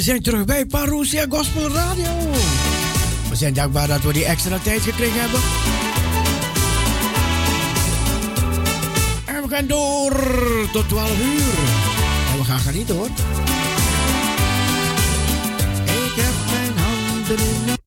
[0.00, 2.10] We zijn terug bij Parousia Gospel Radio.
[3.28, 5.40] We zijn dankbaar dat we die extra tijd gekregen hebben.
[9.26, 10.12] En we gaan door
[10.72, 11.54] tot 12 uur.
[12.32, 13.06] En we gaan genieten hoor.
[15.84, 17.79] Ik heb mijn handen in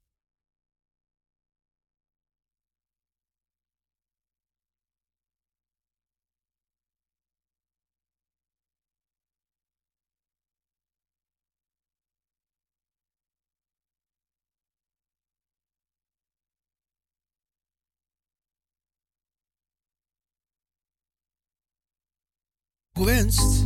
[22.98, 23.66] gewenst.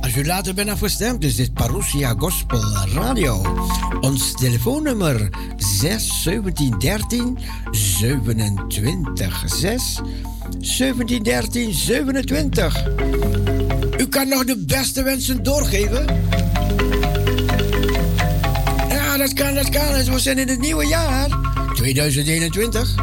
[0.00, 2.62] Als u later bent afgestemd, is dit Parousia Gospel
[2.92, 3.56] Radio.
[4.00, 7.38] Ons telefoonnummer 6 1713
[7.70, 10.00] 27 6
[10.50, 12.86] 1713 27.
[13.98, 16.06] U kan nog de beste wensen doorgeven.
[18.88, 20.04] Ja, dat kan, dat kan.
[20.04, 21.28] We zijn in het nieuwe jaar
[21.74, 22.94] 2021.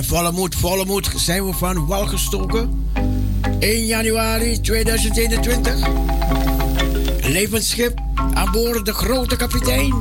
[0.00, 2.86] En volle moed, volle moed zijn we van wal gestoken.
[3.58, 5.88] 1 januari 2021.
[7.22, 8.00] Levensschip
[8.34, 9.94] aan boord de grote kapitein.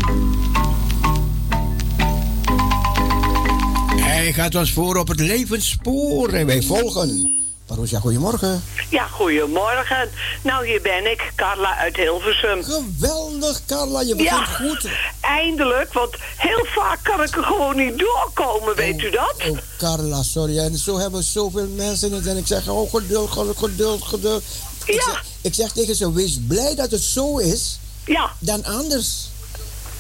[3.96, 7.39] Hij gaat ons voor op het levensspoor en wij volgen.
[7.70, 8.64] Parousia, goedemorgen.
[8.90, 10.10] Ja, goedemorgen.
[10.42, 12.64] Nou, hier ben ik, Carla uit Hilversum.
[12.64, 14.88] Geweldig, Carla, je begint ja, goed.
[15.22, 19.34] eindelijk, want heel vaak kan ik er gewoon niet doorkomen, weet u dat?
[19.50, 20.58] Oh, Carla, sorry.
[20.58, 22.28] En zo hebben zoveel mensen het.
[22.28, 24.44] En ik zeg, oh, geduld, geduld, geduld, geduld.
[24.86, 25.02] Ik, Ja.
[25.04, 29.28] zeg, ik zeg tegen ze, wees blij dat het zo is Ja, dan anders.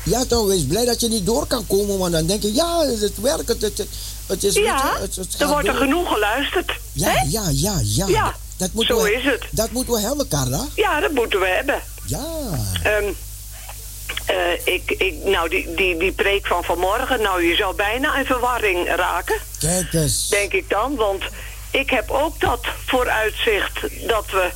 [0.04, 2.86] Ja, toch, wees blij dat je niet door kan komen, want dan denk je, ja,
[2.86, 3.88] het werkt, het, het,
[4.28, 4.54] het is...
[4.54, 6.72] ja, het, het er wordt er genoeg geluisterd.
[6.92, 7.26] Ja, hè?
[7.30, 8.08] ja, ja, ja.
[8.08, 9.44] Ja, dat moeten zo we, is het.
[9.52, 10.66] Dat moeten we hebben, Carla.
[10.76, 11.82] Ja, dat moeten we hebben.
[12.06, 12.26] Ja.
[12.84, 13.12] Ehm,
[14.26, 18.26] eh, ik, ik, nou, die, die, die preek van vanmorgen, nou, je zou bijna in
[18.26, 20.30] verwarring raken, Kijk eens.
[20.30, 20.96] denk ik dan.
[20.96, 21.24] Want
[21.72, 24.50] ik heb ook dat vooruitzicht dat we,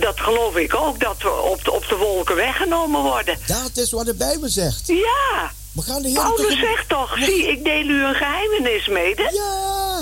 [0.00, 3.38] dat geloof ik ook, dat we op de, op de wolken weggenomen worden.
[3.46, 4.86] Dat is wat de Bijbel zegt.
[4.86, 9.22] Ja, We gaan de Heer Paulus zegt toch, zie, ik deel u een geheimenis mede.
[9.32, 10.00] Ja.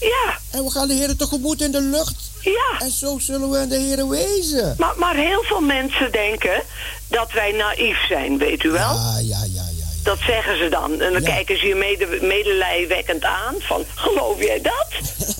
[0.00, 2.14] Ja, En we gaan de Heer tegemoet in de lucht.
[2.40, 2.78] ja.
[2.78, 4.74] En zo zullen we in de Heer wezen.
[4.78, 6.62] Maar, maar heel veel mensen denken
[7.08, 8.94] dat wij naïef zijn, weet u wel?
[8.94, 9.62] Ja, ja, ja, ja.
[9.78, 9.84] ja.
[10.02, 11.00] Dat zeggen ze dan.
[11.00, 11.28] En dan Ja.
[11.34, 13.54] kijken ze je mede, medelijwekkend aan.
[13.58, 14.86] Van, geloof jij dat?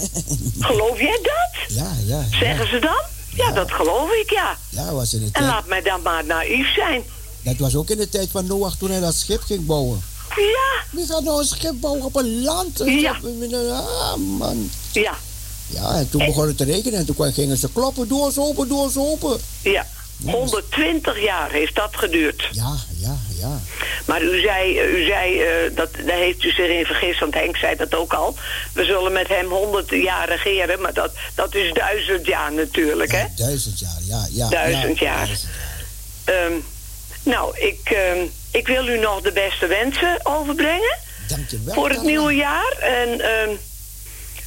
[0.69, 1.76] geloof jij dat?
[1.76, 1.91] Ja.
[2.06, 2.25] ja.
[2.31, 3.00] Zeggen ze dan?
[3.34, 4.56] Ja, dat geloof ik, ja.
[4.69, 5.44] Ja, was in de En tijd.
[5.44, 7.03] laat mij dan maar naïef zijn.
[7.43, 10.03] Dat was ook in de tijd van Noach toen hij dat schip ging bouwen.
[10.37, 12.82] Ja, Wie gaat nou een schip bouwen op een land?
[12.84, 13.16] Ja.
[13.72, 14.70] Ah, man.
[14.93, 15.15] ja,
[15.66, 18.09] Ja, en toen begon het te regenen en toen gingen ze kloppen.
[18.09, 19.41] Doe eens open, doe eens open.
[19.62, 19.87] ja.
[20.25, 22.49] 120 jaar heeft dat geduurd.
[22.53, 23.60] Ja, ja, ja.
[24.04, 27.56] Maar u zei, u zei eh, dat, daar heeft u zich in vergist, want Henk
[27.56, 28.36] zei dat ook al.
[28.75, 33.25] We zullen met hem 100 jaar regeren, maar dat, dat is duizend jaar natuurlijk, hè?
[33.36, 34.26] Duizend jaar, ja.
[34.31, 35.26] ja Duizend ja, jaar.
[35.26, 35.48] duizend
[36.25, 36.52] Ehm,
[37.22, 38.19] nou, ik, ehm,
[38.50, 40.98] ik wil u nog de beste wensen overbrengen
[41.28, 41.75] Dank je wel.
[41.75, 42.10] voor het Carla.
[42.10, 42.72] nieuwe jaar.
[42.81, 43.50] En ehm,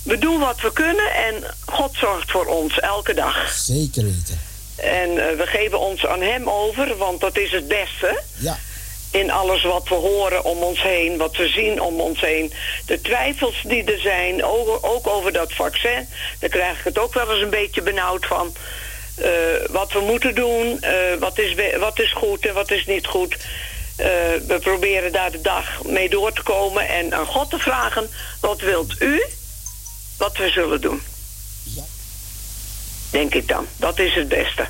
[0.03, 3.51] we doen wat we kunnen en God zorgt voor ons elke dag.
[3.51, 4.39] Zeker weten.
[4.75, 8.21] En eh, we geven ons aan hem over, want dat is het beste.
[8.37, 8.57] Ja,
[9.15, 12.53] In alles wat we horen om ons heen, wat we zien om ons heen.
[12.85, 16.07] De twijfels die er zijn, ook, ook over dat vaccin.
[16.39, 18.55] Daar krijg ik het ook wel eens een beetje benauwd van.
[19.15, 19.29] Eh,
[19.69, 23.37] wat we moeten doen, eh, wat, is, wat is goed en wat is niet goed.
[23.95, 24.07] Eh,
[24.47, 28.09] we proberen daar de dag mee door te komen en aan God te vragen...
[28.39, 29.23] wat wilt u
[30.17, 31.01] wat we zullen doen?
[31.63, 31.83] Ja.
[33.11, 33.67] Denk ik dan.
[33.77, 34.67] Dat is het beste.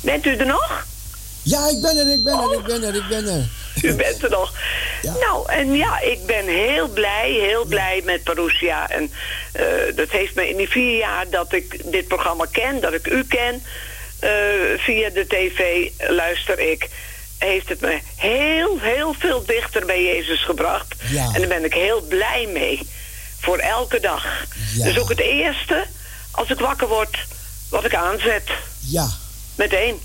[0.00, 0.86] Bent u er nog?
[1.42, 3.48] Ja, ik ben er, ik ben er, ik ben er, ik ben er.
[3.82, 4.52] U bent er nog.
[5.02, 5.14] Ja.
[5.20, 8.90] Nou, en ja, ik ben heel blij, heel blij met Parousia.
[8.90, 9.12] En
[9.52, 13.06] eh, dat heeft me in die vier jaar dat ik dit programma ken, dat ik
[13.06, 13.62] u ken...
[14.18, 14.30] eh,
[14.76, 16.88] via de tv luister ik...
[17.38, 20.94] heeft het me heel, heel veel dichter bij Jezus gebracht.
[21.10, 21.30] Ja.
[21.34, 22.88] En daar ben ik heel blij mee.
[23.40, 24.24] Voor elke dag.
[24.74, 25.84] Dus ook het eerste,
[26.30, 27.18] als ik wakker word,
[27.70, 28.50] wat ik aanzet.
[28.78, 29.08] Ja,
[29.54, 30.00] Meteen.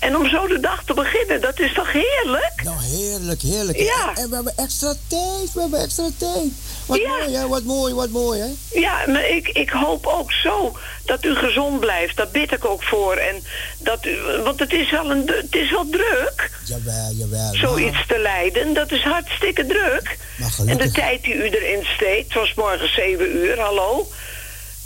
[0.00, 2.52] En om zo de dag te beginnen, dat is toch heerlijk?
[2.64, 3.78] nou heerlijk, heerlijk.
[3.78, 4.12] Ja.
[4.14, 6.48] En we hebben extra tijd, we hebben extra tijd.
[6.86, 7.08] Wat Ja.
[7.08, 8.78] mooi, hè, wat mooi, wat mooi, hè.
[8.80, 12.16] Ja, maar ik, ik hoop ook zo dat u gezond blijft.
[12.16, 13.14] Dat bid ik ook voor.
[13.14, 13.42] En
[13.78, 17.54] dat u, want het is wel, een, het is wel druk, Jawel, jawel.
[17.54, 18.74] zoiets te leiden.
[18.74, 20.18] Dat is hartstikke druk.
[20.38, 24.08] Maar En de tijd die u erin steekt, zoals morgen 7 uur, hallo.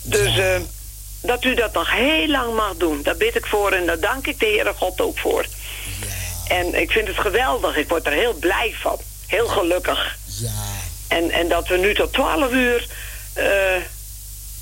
[0.03, 0.55] Dus Ja.
[0.55, 0.61] eh,
[1.25, 3.03] dat u dat nog heel lang mag doen.
[3.03, 5.47] Daar bid ik voor en daar dank ik de Heere God ook voor.
[6.01, 6.57] Ja.
[6.57, 7.77] En ik vind het geweldig.
[7.77, 8.99] Ik word er heel blij van.
[9.27, 10.17] Heel gelukkig.
[10.39, 10.63] Ja.
[11.09, 12.87] En, en dat we nu tot 12 uur...
[13.39, 13.45] Uh,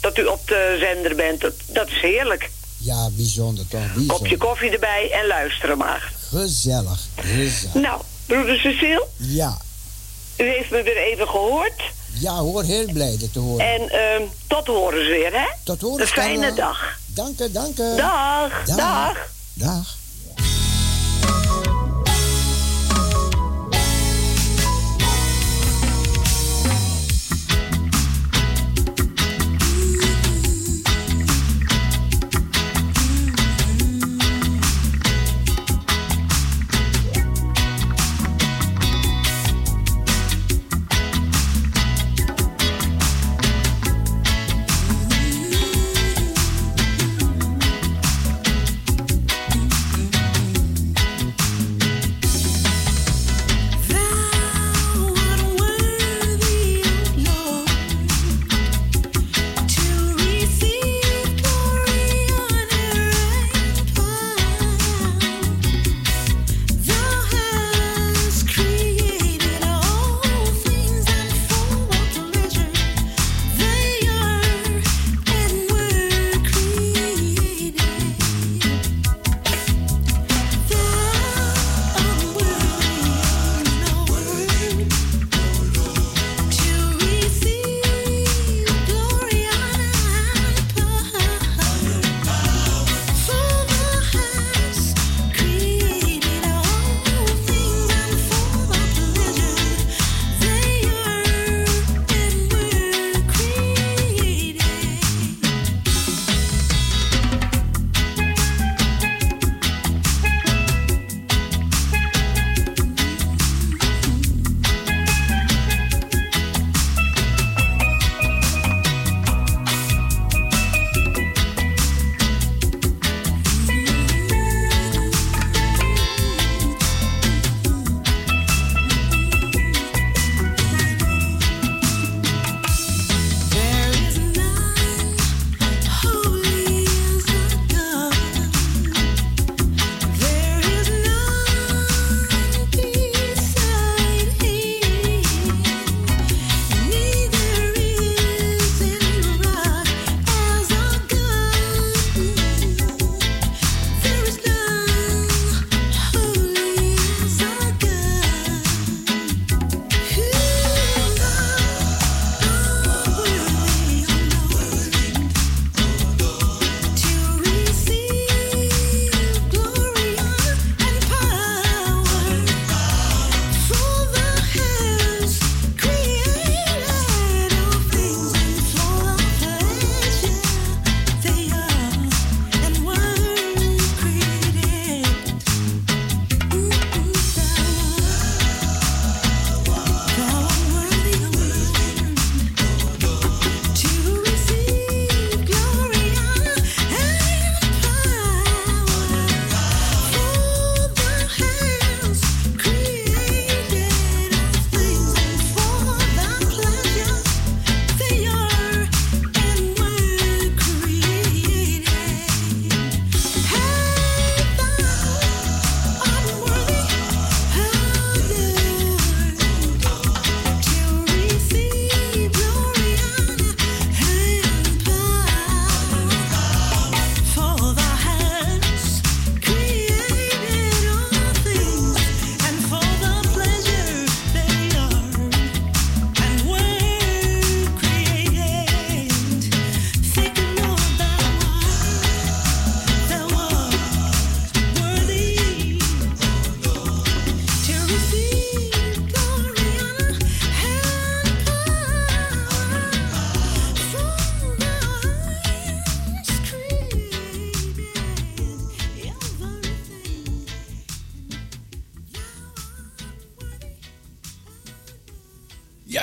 [0.03, 2.51] dat u op de zender bent, dat, dat is heerlijk.
[2.79, 3.81] Ja, bijzonder toch?
[3.81, 4.17] Bijzonder.
[4.17, 6.13] Kopje koffie erbij en luisteren maar.
[6.31, 7.75] Gezellig, gezellig.
[7.75, 9.07] Nou, broeder Cecile?
[9.17, 9.59] Ja.
[10.37, 11.83] U heeft me weer even gehoord.
[12.21, 13.67] Ja hoor, heel blij dat te horen.
[13.67, 13.83] En
[14.23, 15.47] uh, tot horen weer, hè?
[15.65, 16.01] Tot horen.
[16.01, 16.99] Een fijne dag.
[17.07, 17.95] Dank je, dank je.
[17.97, 18.77] Dag, dag.
[18.77, 19.29] Dag.
[19.55, 20.02] dag.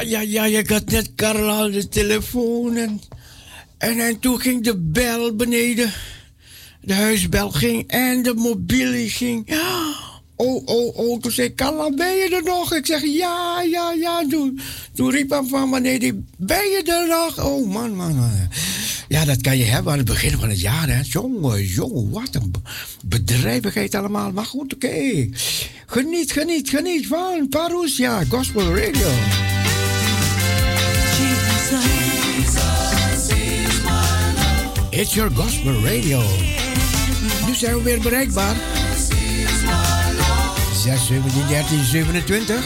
[0.10, 2.76] Ja, ja, ik had net Karel aan de telefoon.
[2.76, 3.02] En,
[3.78, 5.94] en, toen ging de bel beneden.
[6.82, 9.52] De huisbel ging en de mobiele ging.
[10.36, 11.20] Oh, oh, oh.
[11.20, 12.74] Toen zei Carla, ben je er nog?
[12.74, 14.28] Ik zeg, ja, ja, ja.
[14.30, 14.60] Toen,
[14.94, 17.46] toen riep hij van beneden, ben je er nog?
[17.46, 18.32] Oh, man, man, man.
[19.08, 20.88] Ja, dat kan je hebben aan het begin van het jaar.
[20.88, 21.02] Hè.
[21.04, 22.54] Jongen, jongen, wat een
[23.06, 24.32] bedrijvigheid allemaal.
[24.32, 25.30] Maar goed, oké.
[25.86, 29.39] Geniet, geniet, geniet van Parousia Gospel Radio.
[34.92, 36.22] It's your Gospel Radio.
[37.48, 38.56] Nu zijn we weer bereikbaar.
[40.74, 42.64] 6, 17, 13, 27.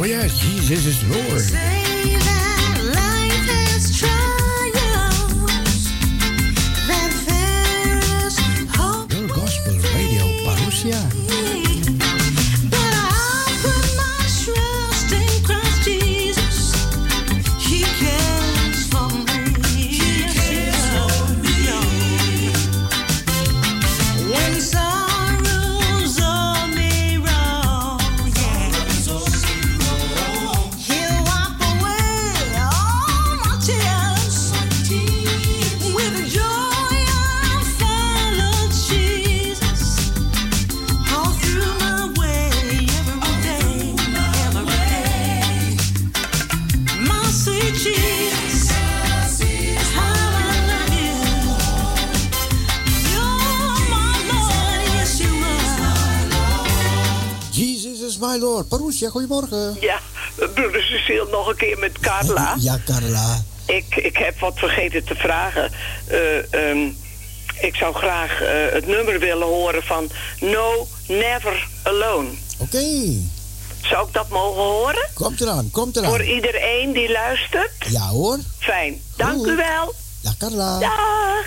[0.00, 1.87] Oh yes, Jesus is Lord.
[59.08, 59.76] Ja, goedemorgen.
[59.80, 60.00] Ja,
[60.54, 62.54] broeder Cecile nog een keer met Carla.
[62.58, 63.42] Ja, Carla.
[63.66, 65.72] Ik, ik heb wat vergeten te vragen.
[66.10, 66.92] Uh,
[67.60, 70.10] ik zou graag uh, het nummer willen horen van
[70.40, 72.28] No Never Alone.
[72.58, 72.86] Oké.
[73.82, 75.08] Zou ik dat mogen horen?
[75.14, 76.10] Komt eraan, komt eraan.
[76.10, 77.72] Voor iedereen die luistert?
[77.88, 78.38] Ja hoor.
[78.58, 79.94] Fijn, dank u wel.
[80.20, 80.78] Dag Carla.
[80.78, 81.44] Dag.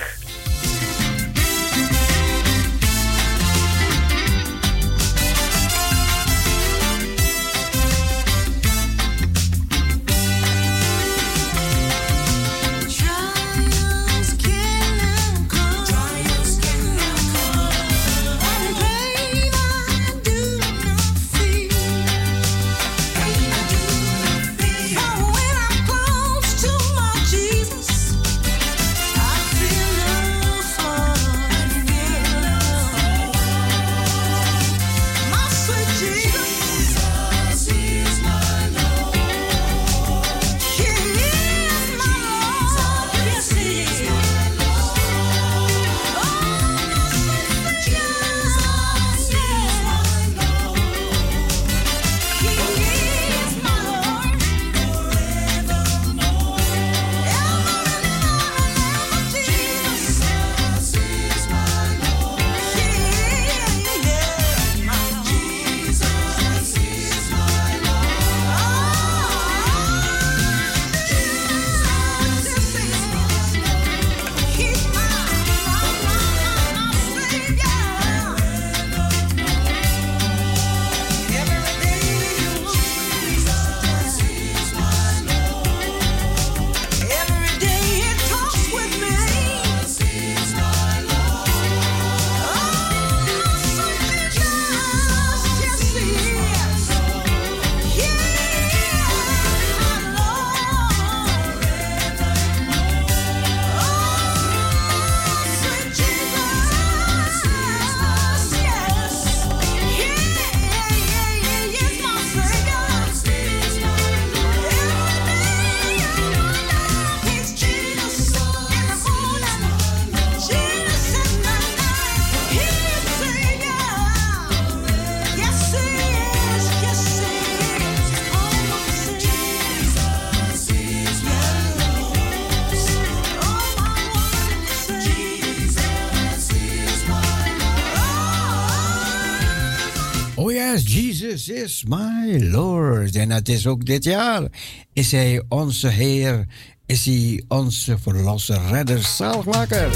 [141.49, 143.15] Is my Lord.
[143.15, 144.47] En het is ook dit jaar.
[144.93, 146.45] Is hij onze Heer?
[146.85, 149.89] Is hij onze verlosser, redder, zaligmaker?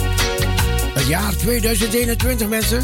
[0.94, 2.82] Het jaar 2021, mensen.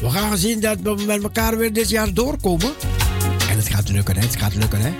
[0.00, 2.72] We gaan zien dat we met elkaar weer dit jaar doorkomen.
[3.50, 4.20] En het gaat lukken, hè?
[4.20, 4.90] Het gaat lukken, hè?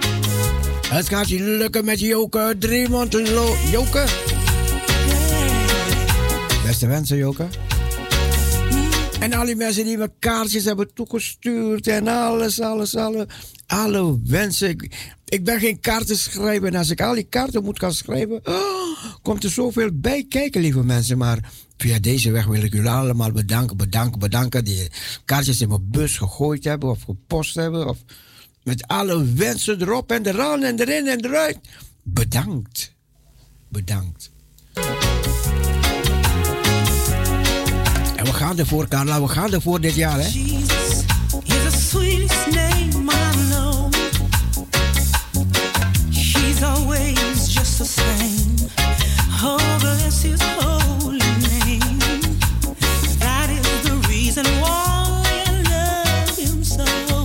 [0.89, 3.13] Het gaat lukken met Joke Driemond.
[3.71, 4.05] Joke.
[6.65, 7.49] Beste wensen, Joke.
[9.21, 13.29] En al die mensen die me kaartjes hebben toegestuurd en alles, alles, alle,
[13.67, 14.91] alle wensen.
[15.25, 16.69] Ik, ben geen kaarten schrijven.
[16.69, 20.61] En als ik al die kaarten moet gaan schrijven, oh, komt er zoveel bij kijken,
[20.61, 21.19] lieve mensen.
[21.19, 21.50] Maar
[21.81, 24.65] Via deze weg wil ik jullie allemaal bedanken, bedanken, bedanken.
[24.65, 24.91] Die
[25.25, 27.89] kaartjes in mijn bus gegooid hebben of gepost hebben.
[27.89, 27.99] Of
[28.62, 31.59] met alle wensen erop en eraan en erin en eruit.
[32.03, 32.95] Bedankt.
[33.69, 34.31] Bedankt.
[38.41, 39.21] Gaan ervoor, Carla.
[39.21, 40.29] We gaan ervoor dit jaar, hè?
[40.29, 41.05] Jesus
[41.43, 43.89] is the sweetest name I know.
[46.11, 48.71] She's always just the same.
[49.43, 51.99] Oh, bless his holy name.
[53.19, 57.25] That is the reason why I love him so.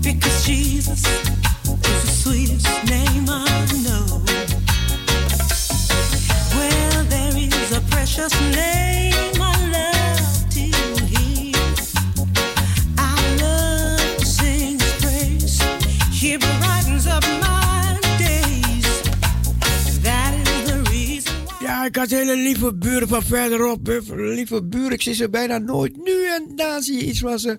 [0.00, 1.02] Because Jesus
[1.82, 4.22] is the sweetest name I know.
[6.56, 8.93] Well, there is a precious name.
[21.84, 24.02] Ik had hele lieve buren van verderop.
[24.14, 25.96] Lieve buren, ik zie ze bijna nooit.
[25.96, 27.58] Nu en dan zie je iets van ze.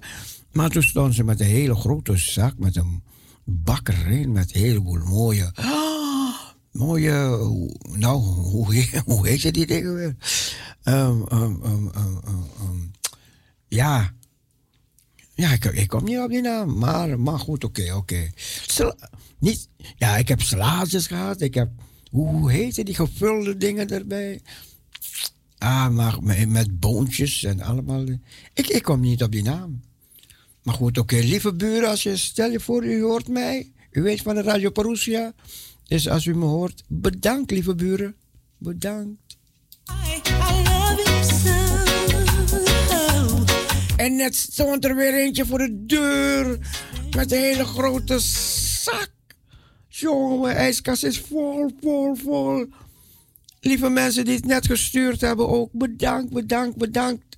[0.52, 3.04] Maar toen stond ze met een hele grote zak, met een
[3.44, 5.54] bak erin, met een heleboel mooie.
[6.72, 7.12] mooie,
[7.92, 10.16] nou, hoe, hoe heet je die dingen weer?
[10.84, 12.92] Um, um, um,
[13.68, 14.14] ja.
[15.34, 18.30] Ja, ik, ik, kom niet op die naam, maar, maar goed, oké, oké.
[19.40, 21.70] Niet, ja, ik heb salaatjes gehad, ik heb
[22.16, 24.42] hoe heette die gevulde dingen erbij?
[25.58, 26.18] Ah, maar
[26.48, 28.06] met boontjes en allemaal.
[28.54, 29.82] Ik, ik kom niet op die naam.
[30.64, 33.72] Maar goed, oké, lieve buren, als je, stel je voor, u hoort mij.
[33.92, 35.34] U weet van de Radio Parousia.
[35.88, 38.16] Dus als u me hoort, bedankt, lieve buren.
[38.58, 39.38] Bedankt.
[43.96, 46.60] En net stond er weer eentje voor de deur.
[47.16, 49.15] Met een hele grote zak.
[49.98, 52.66] Jongen, ijskast is vol, vol, vol.
[53.60, 57.38] Lieve mensen die het net gestuurd hebben ook, bedankt, bedankt, bedankt.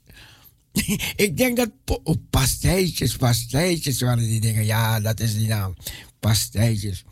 [1.25, 1.69] Ik denk dat
[2.03, 3.15] oh, pastijtjes
[3.99, 4.65] waren die dingen.
[4.65, 5.75] Ja, dat is die naam.
[6.19, 7.03] Pastijtjes.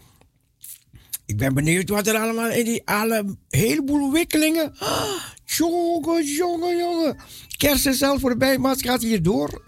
[1.26, 4.74] Ik ben benieuwd wat er allemaal in die alle heleboel wikkelingen.
[4.80, 5.12] Ah,
[5.58, 7.18] jongen, jongen, jongen.
[7.58, 9.64] Kerst is zelf voorbij, maar het gaat hier door.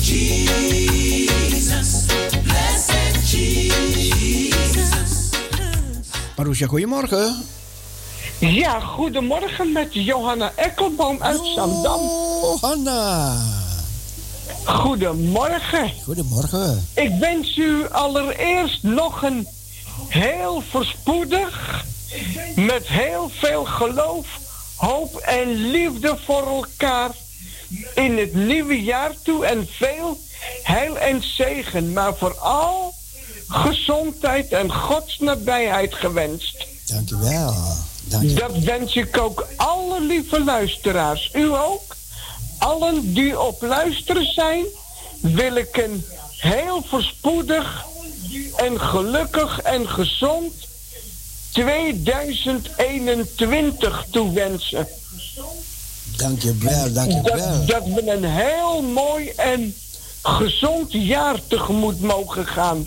[0.06, 2.04] Jesus.
[6.36, 7.44] Marusha, goedemorgen.
[8.38, 12.00] Ja, goedemorgen met Johanna Ekkelboom uit Zandam.
[12.42, 13.34] Johanna.
[14.64, 15.92] Goedemorgen.
[16.04, 16.86] Goedemorgen.
[16.94, 19.46] Ik wens u allereerst nog een
[20.08, 21.84] heel verspoedig,
[22.56, 24.26] met heel veel geloof,
[24.76, 27.10] hoop en liefde voor elkaar
[27.94, 30.18] in het nieuwe jaar toe en veel
[30.62, 32.94] heil en zegen, maar vooral
[33.48, 36.66] gezondheid en Gods nabijheid gewenst.
[36.86, 37.54] Dankjewel.
[38.04, 38.52] Dankjewel.
[38.52, 41.30] Dat wens ik ook alle lieve luisteraars.
[41.34, 41.96] U ook.
[42.58, 44.64] Allen die op luisteren zijn,
[45.20, 46.04] wil ik een
[46.38, 47.84] heel verspoedig
[48.56, 50.52] en gelukkig en gezond
[51.50, 54.88] 2021 toewensen.
[56.16, 57.36] Dankjewel, dankjewel.
[57.36, 59.74] Dat, dat we een heel mooi en
[60.22, 62.86] gezond jaar tegemoet mogen gaan.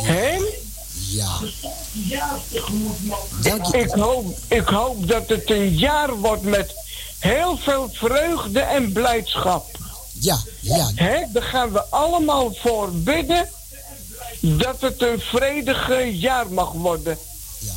[0.00, 0.38] Hé?
[1.08, 1.38] Ja.
[3.72, 6.74] Ik hoop, ik hoop dat het een jaar wordt met
[7.18, 9.78] heel veel vreugde en blijdschap.
[10.12, 10.90] Ja, ja.
[10.94, 11.22] Hè?
[11.32, 13.48] Daar gaan we allemaal voor bidden
[14.40, 17.18] dat het een vredige jaar mag worden.
[17.58, 17.72] Ja.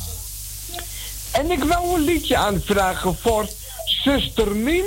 [1.30, 3.48] En ik wil een liedje aanvragen voor
[3.84, 4.84] zuster Mien,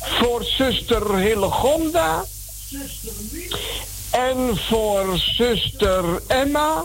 [0.00, 2.24] voor zuster Hillegonda.
[4.10, 6.84] En voor zuster Emma.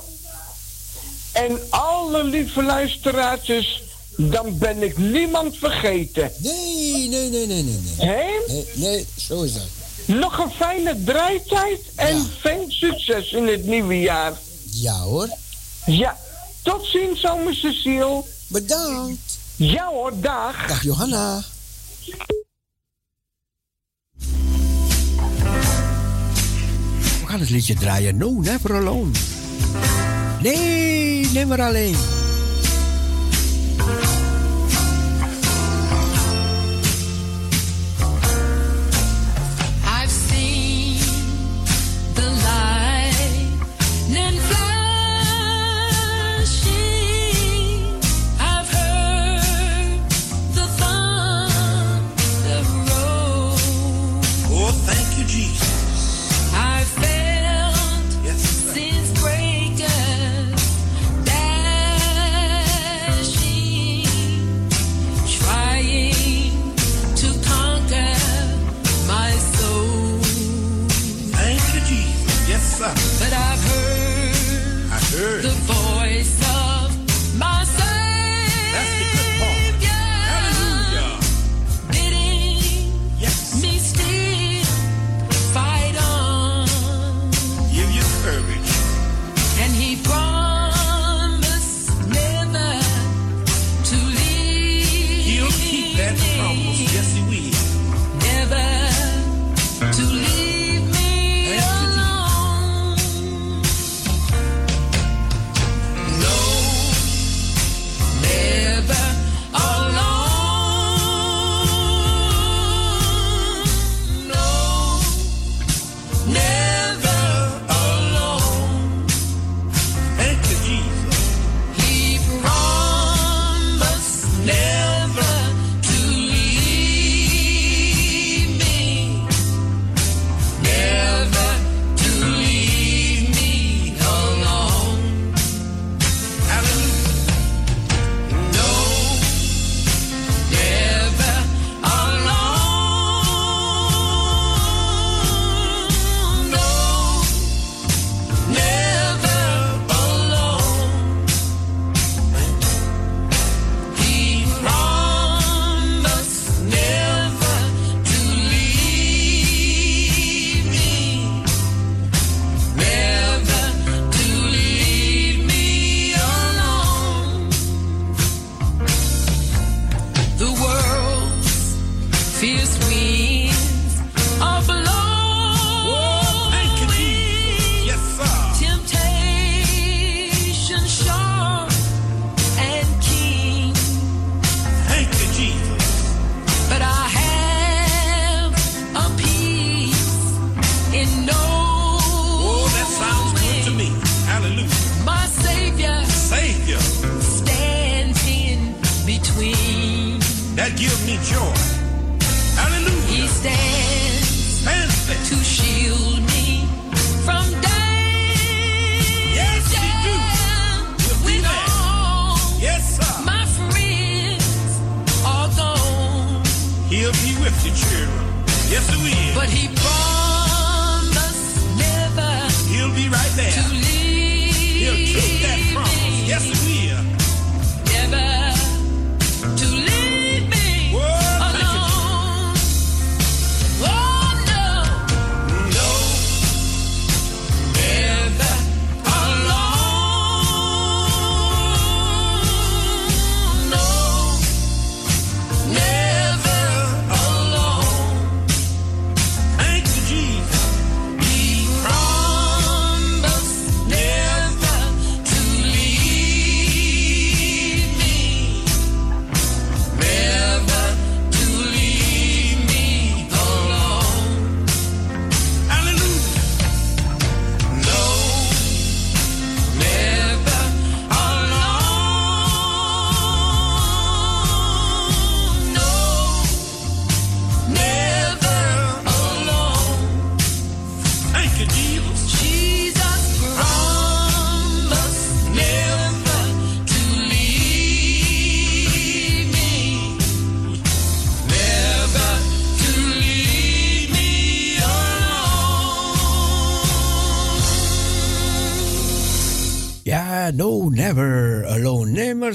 [1.31, 3.83] En alle lieve luisteraars,
[4.17, 6.31] dan ben ik niemand vergeten.
[6.38, 7.79] Nee, nee, nee, nee, nee.
[7.97, 9.67] Nee, nee, nee zo is dat.
[10.05, 14.33] Nog een fijne draaitijd en veel succes in het nieuwe jaar.
[14.71, 15.29] Ja hoor.
[15.86, 16.17] Ja,
[16.62, 18.23] tot ziens, zomer Cecile.
[18.47, 19.38] Bedankt.
[19.55, 20.67] Ja hoor, dag.
[20.67, 21.43] Dag Johanna.
[27.33, 28.17] Gaan het liedje draaien.
[28.17, 29.11] No, never alone.
[30.41, 31.95] Nee, nimmer alleen.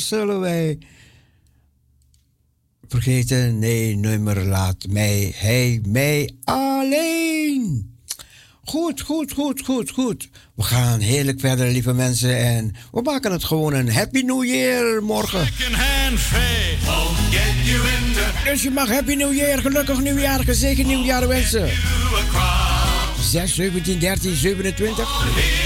[0.09, 0.79] Zullen wij
[2.89, 3.59] vergeten.
[3.59, 7.97] Nee, nummer laat mij, hij, mij alleen.
[8.65, 10.29] Goed, goed, goed, goed, goed.
[10.55, 12.37] We gaan heerlijk verder, lieve mensen.
[12.39, 15.49] En we maken het gewoon een Happy New Year morgen.
[18.45, 21.71] Dus je mag Happy New Year, gelukkig nieuwjaar, gezegend nieuwjaar wensen.
[23.21, 25.58] 6, 17, 13, 27.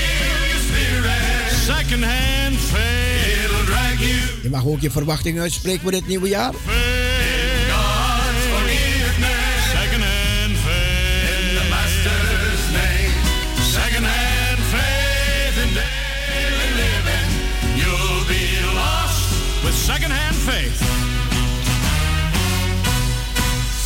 [4.52, 6.52] Mag ook je verwachtingen uitspreken voor dit nieuwe jaar.
[19.72, 20.78] second hand faith.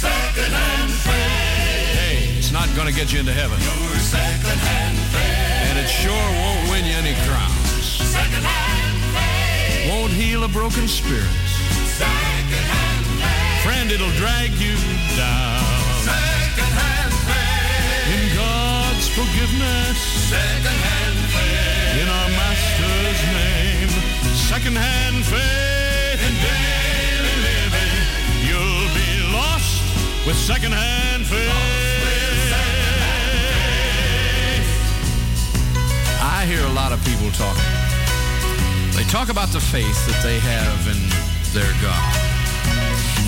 [0.05, 1.97] Second hand faith.
[1.99, 3.59] Hey, it's not going to get you into heaven.
[3.61, 5.71] Your second hand faith.
[5.71, 7.85] And it sure won't win you any crowns.
[8.13, 8.86] Second hand
[9.89, 11.31] won't heal a broken spirit.
[13.63, 14.75] Friend, it'll drag you
[15.17, 15.63] down.
[18.15, 19.99] In God's forgiveness.
[22.01, 23.89] In our Master's name.
[24.51, 26.21] Secondhand faith.
[26.27, 27.93] In daily living.
[28.47, 29.83] You'll be lost
[30.27, 31.53] with secondhand faith.
[36.23, 37.76] I hear a lot of people talking.
[38.97, 40.97] They talk about the faith that they have in
[41.53, 42.17] their God.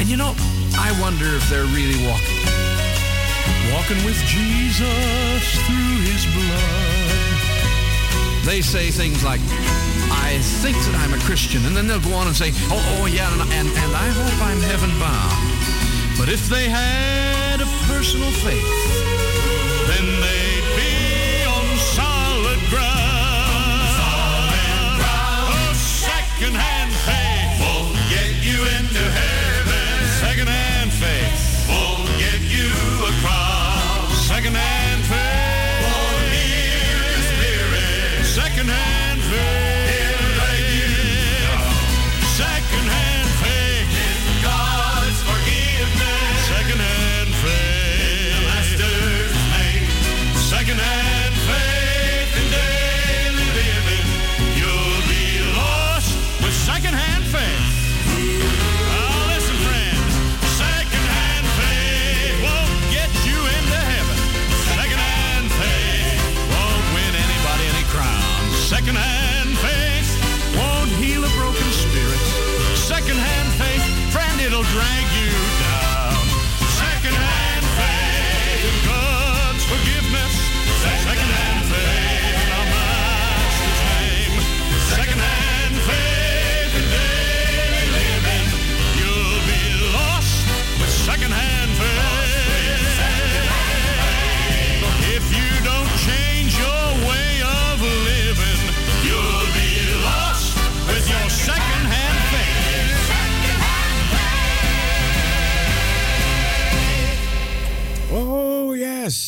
[0.00, 0.32] And you know,
[0.80, 2.40] I wonder if they're really walking.
[3.76, 7.28] Walking with Jesus through his blood.
[8.48, 9.40] They say things like,
[10.08, 11.60] I think that I'm a Christian.
[11.66, 14.40] And then they'll go on and say, oh, oh yeah, and, and, and I hope
[14.40, 15.36] I'm heaven bound.
[16.16, 18.64] But if they had a personal faith,
[19.86, 20.47] then they'd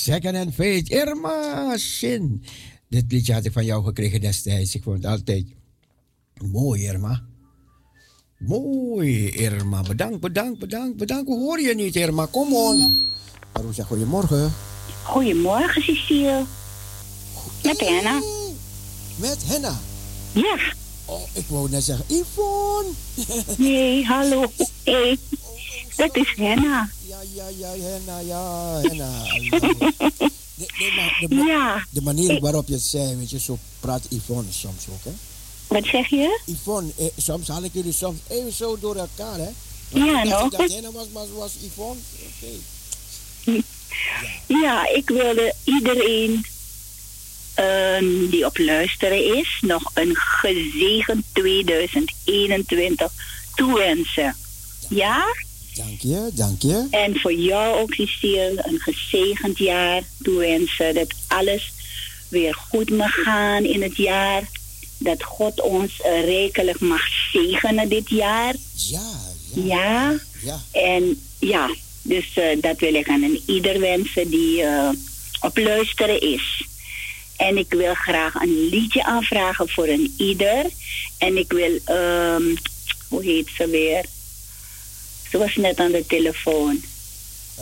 [0.01, 0.89] Second and Faith.
[0.91, 2.45] Irma Shin.
[2.89, 4.75] Dit liedje had ik van jou gekregen destijds.
[4.75, 5.47] Ik vond het altijd
[6.53, 7.23] mooi, Irma.
[8.39, 9.83] Mooi, Irma.
[9.83, 11.27] Bedankt, bedankt, bedankt, bedankt.
[11.29, 12.27] Hoe hoor je niet, Irma?
[12.27, 13.09] Kom on.
[13.53, 14.53] Maroesja, goedemorgen.
[15.03, 16.45] Goedemorgen, Cecile.
[17.63, 18.21] Met Henna.
[19.17, 19.79] Met Henna.
[20.33, 20.59] Ja.
[21.05, 22.91] Oh, ik wou net zeggen, Yvonne.
[23.57, 24.45] Nee, hallo.
[24.85, 25.19] Hey.
[25.97, 26.91] Dat is Henna.
[27.07, 29.11] Ja, ja, ja, Henna, ja, Henna.
[30.55, 31.87] De, Ja.
[31.91, 35.11] de manier waarop je het zei, weet je, zo praat Yvonne soms ook, hè?
[35.67, 36.41] Wat zeg je?
[36.47, 39.49] Yvonne, eh, soms haal ik jullie soms even zo door elkaar, hè?
[39.89, 40.51] Ja, nog.
[40.51, 42.01] dat Henna was, maar het was Yvonne.
[42.27, 43.61] Oké.
[44.47, 46.45] Ja, ik wilde iedereen
[47.55, 53.13] ehm, die op luisteren is nog een gezegend 2021
[53.55, 54.37] toewensen.
[54.89, 55.25] Ja?
[55.75, 56.87] Dank je, dank je.
[56.91, 60.95] En voor jou ook, Cecile, een gezegend jaar toewensen.
[60.95, 61.73] Dat alles
[62.29, 64.49] weer goed mag gaan in het jaar.
[64.99, 65.93] Dat God ons
[66.25, 67.03] rijkelijk mag
[67.33, 68.55] zegenen dit jaar.
[68.75, 69.11] Ja,
[69.55, 70.21] Ja.
[70.43, 70.61] ja.
[70.73, 71.71] En ja,
[72.03, 74.89] dus eh, dat wil ik aan een ieder wensen die eh,
[75.41, 76.65] op luisteren is.
[77.37, 80.67] En ik wil graag een liedje aanvragen voor een ieder.
[81.19, 82.43] En ik wil, ehm,
[83.09, 84.05] hoe heet ze weer?
[85.31, 86.83] Ze was net aan de telefoon.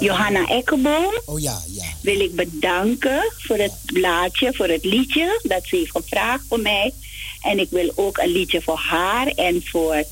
[0.01, 1.85] Johanna Ekkeboom Oh ja, ja.
[2.03, 6.93] wil ik bedanken voor het blaadje, voor het liedje dat ze heeft gevraagd voor mij.
[7.43, 10.05] En ik wil ook een liedje voor haar en voor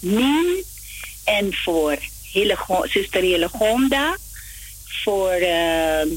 [0.00, 0.64] Mien
[1.24, 1.98] en voor
[2.32, 4.16] Hilego- zuster Hillegonda,
[4.84, 6.08] voor ehm,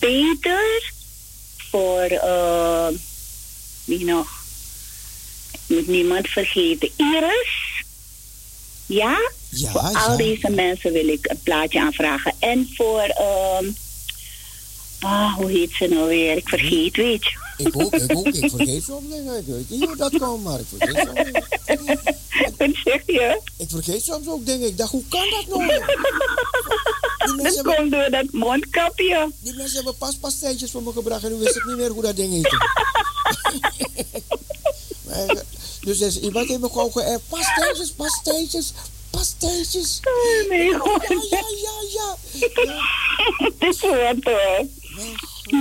[0.00, 0.92] Peter,
[1.70, 2.94] voor ehm,
[3.84, 4.28] wie nog?
[5.52, 6.90] Ik moet niemand vergeten.
[6.96, 7.67] Iris.
[8.88, 9.30] Ja?
[9.48, 10.04] Ja, voor ja.
[10.04, 12.34] al deze mensen wil ik een plaatje aanvragen.
[12.38, 13.64] En voor, ehm
[15.00, 16.36] ah, hoe heet ze nou weer?
[16.36, 17.46] Ik vergeet, weet je.
[17.56, 18.26] Ik ook, ik ook.
[18.26, 19.36] Ik vergeet soms dingen.
[19.36, 21.46] Ik weet niet hoe dat komt, maar ik vergeet soms dingen.
[22.58, 23.40] Wat zeg je?
[23.56, 24.68] Ik vergeet soms ook dingen.
[24.68, 25.66] Ik dacht, hoe kan dat nou?
[27.18, 29.30] Dat hebben, komt door dat mondkapje.
[29.40, 32.02] die mensen hebben pas pastijtjes voor me gebracht en nu wist ik niet meer hoe
[32.02, 32.32] dat ding.
[35.06, 35.42] Maar,
[35.88, 37.22] dus er is iemand heeft me gewoon geërfd.
[37.28, 38.72] Pastijtjes, pastijtjes,
[39.10, 40.00] pastijtjes.
[40.04, 41.04] Oh, nee, Ja, hoor.
[41.30, 42.16] ja, ja, ja.
[42.64, 42.80] ja.
[43.44, 44.66] Het is wat hoor.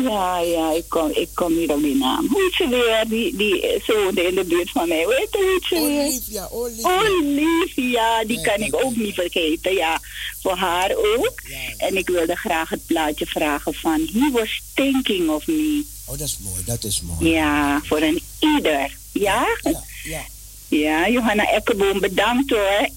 [0.04, 2.28] Ja, ja, ik kom, ik kom niet op die naam.
[2.32, 3.04] Hoe heet ze weer?
[3.08, 5.04] Die, die zo woonde in de buurt van mij.
[5.04, 6.06] Hoe heet hoe ze weer?
[6.06, 7.02] Olivia, Olivia.
[7.02, 9.00] Olivia, die Ja, kan ja, ik ook ja.
[9.02, 9.74] niet vergeten.
[9.74, 10.00] Ja,
[10.42, 11.34] voor haar ook.
[11.48, 11.74] Ja, ja.
[11.88, 15.84] En ik wilde graag het plaatje vragen van He was thinking of me.
[16.06, 17.30] Oh, dat is mooi, dat is mooi.
[17.34, 18.98] Ja, voor een ieder.
[19.12, 19.46] Ja?
[19.62, 20.22] Ja, ja,
[20.67, 22.89] Ja, Johanna Ekkeboom, bedankt hoor.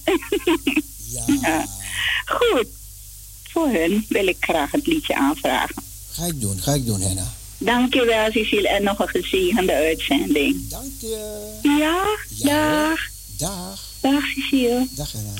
[1.11, 1.23] ja.
[1.41, 1.65] Ja.
[2.25, 2.67] Goed.
[3.49, 5.83] Voor hun wil ik graag het liedje aanvragen.
[6.11, 7.27] Ga ik doen, ga ik doen, Henna.
[7.57, 8.67] Dankjewel, Cecile.
[8.69, 10.67] En nog een gezegende uitzending.
[10.67, 11.59] Dank je.
[11.61, 12.99] Ja, Ja, dag.
[13.37, 13.89] Dag.
[14.01, 14.87] Dag, Cecile.
[14.95, 15.33] Dag, Henna.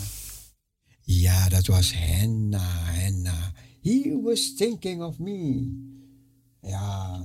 [1.03, 3.51] Ja, dat was Henna, Henna.
[3.83, 5.67] He was thinking of me.
[6.61, 7.21] Ja.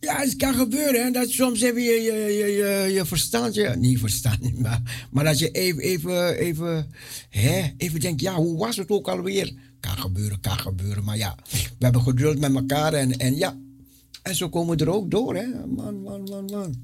[0.00, 3.68] Ja, het kan gebeuren, hè, dat soms even je, je, je, je, je verstand, je,
[3.78, 6.92] niet verstand, maar, maar dat je even, even, even,
[7.28, 9.52] hè, even denkt, ja, hoe was het ook alweer?
[9.80, 13.58] Kan gebeuren, kan gebeuren, maar ja, we hebben geduld met elkaar en, en ja,
[14.22, 15.46] en zo komen we er ook door, hè.
[15.66, 16.74] Man, man, man, man.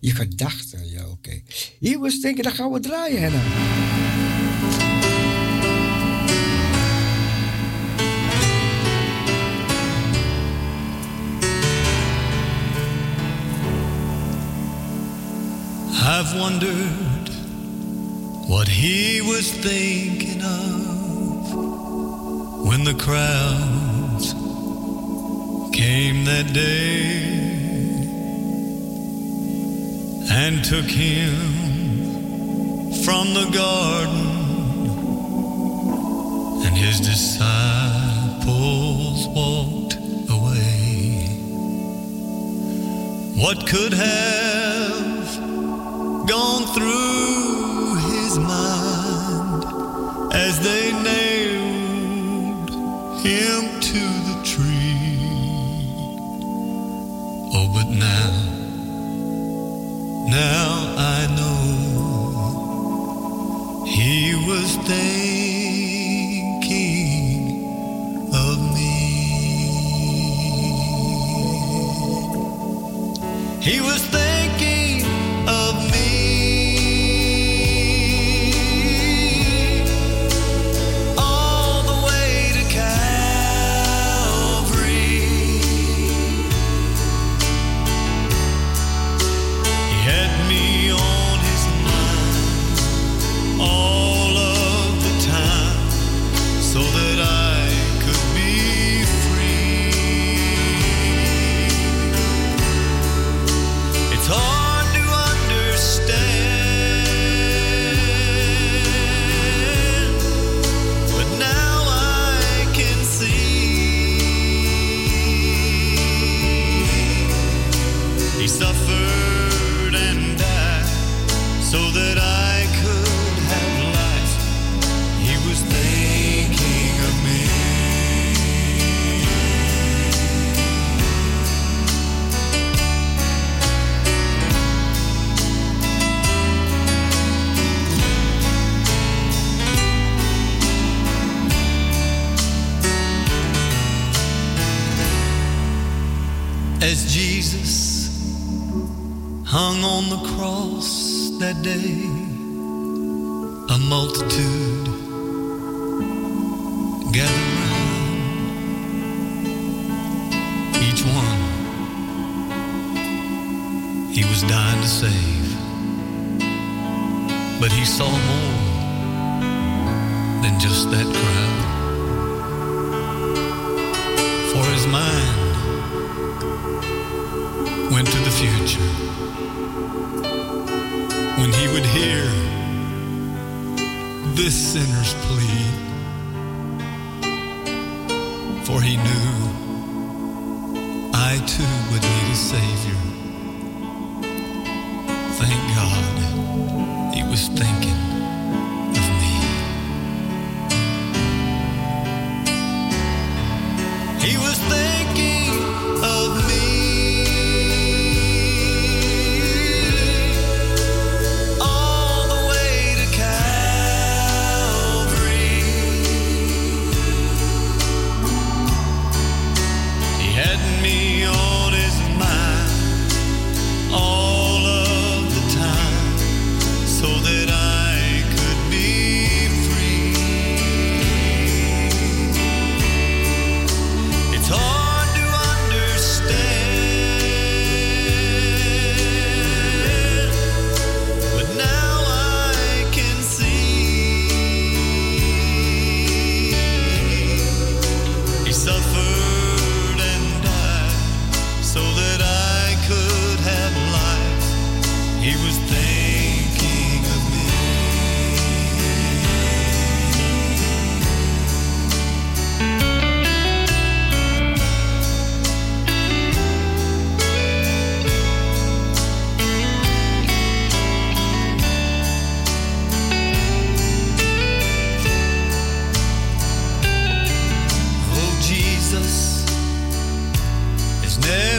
[0.00, 1.42] Je gedachten, ja, oké.
[1.78, 4.03] Hier was denken, dat gaan we draaien, hè.
[16.16, 17.28] I've wondered
[18.48, 21.52] what he was thinking of
[22.68, 24.32] when the crowds
[25.76, 27.24] came that day
[30.30, 31.34] and took him
[33.02, 34.26] from the garden
[36.64, 38.46] and his disciples
[39.34, 39.96] walked
[40.30, 41.26] away.
[43.34, 45.03] What could have
[46.26, 49.64] gone through his mind
[50.32, 52.70] as they nailed
[53.20, 55.18] him to the tree.
[57.56, 58.30] Oh, but now,
[60.28, 64.94] now I know he was thinking
[68.34, 68.92] of me.
[73.60, 73.93] He was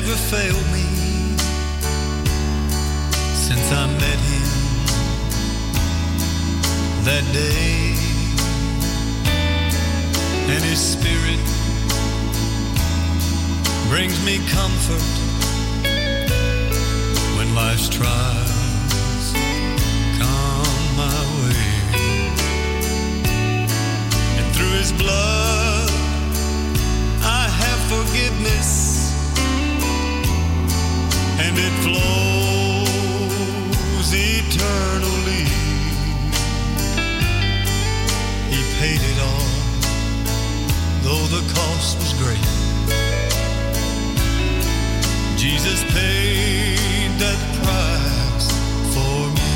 [0.05, 0.85] never failed me
[3.33, 4.49] since I met him
[7.05, 7.95] that day.
[10.53, 11.41] And his spirit
[13.89, 15.07] brings me comfort
[17.35, 19.33] when life's trials
[20.19, 21.65] come my way.
[24.37, 25.89] And through his blood,
[27.23, 28.94] I have forgiveness
[31.55, 33.39] and it flows
[34.11, 35.45] eternally.
[38.51, 39.49] He paid it all,
[41.03, 42.47] though the cost was great.
[45.37, 48.47] Jesus paid that price
[48.93, 49.55] for me.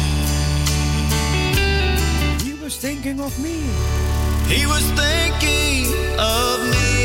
[2.44, 3.58] He was thinking of me.
[4.48, 6.99] He was thinking of me.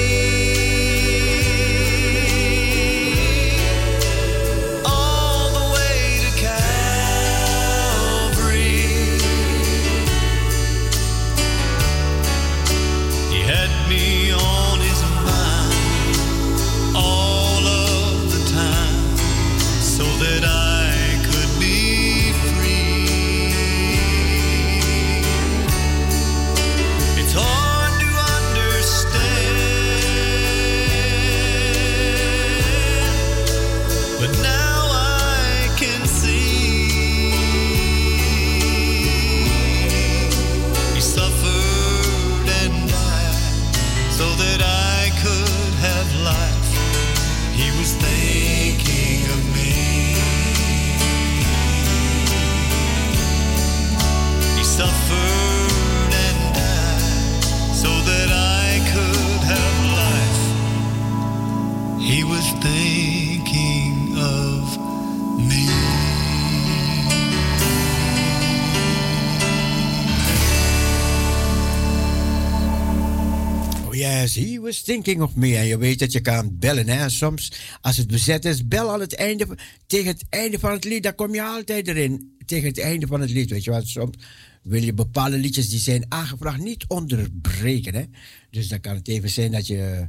[74.25, 75.57] Yes, he was thinking of me.
[75.57, 77.09] En je weet dat je kan bellen, hè.
[77.09, 81.03] Soms, als het bezet is, bel aan het einde, tegen het einde van het lied.
[81.03, 83.51] Dan kom je altijd erin, tegen het einde van het lied.
[83.51, 84.17] Weet je wat, soms
[84.63, 88.05] wil je bepaalde liedjes die zijn aangevraagd niet onderbreken, hè.
[88.51, 90.09] Dus dan kan het even zijn dat je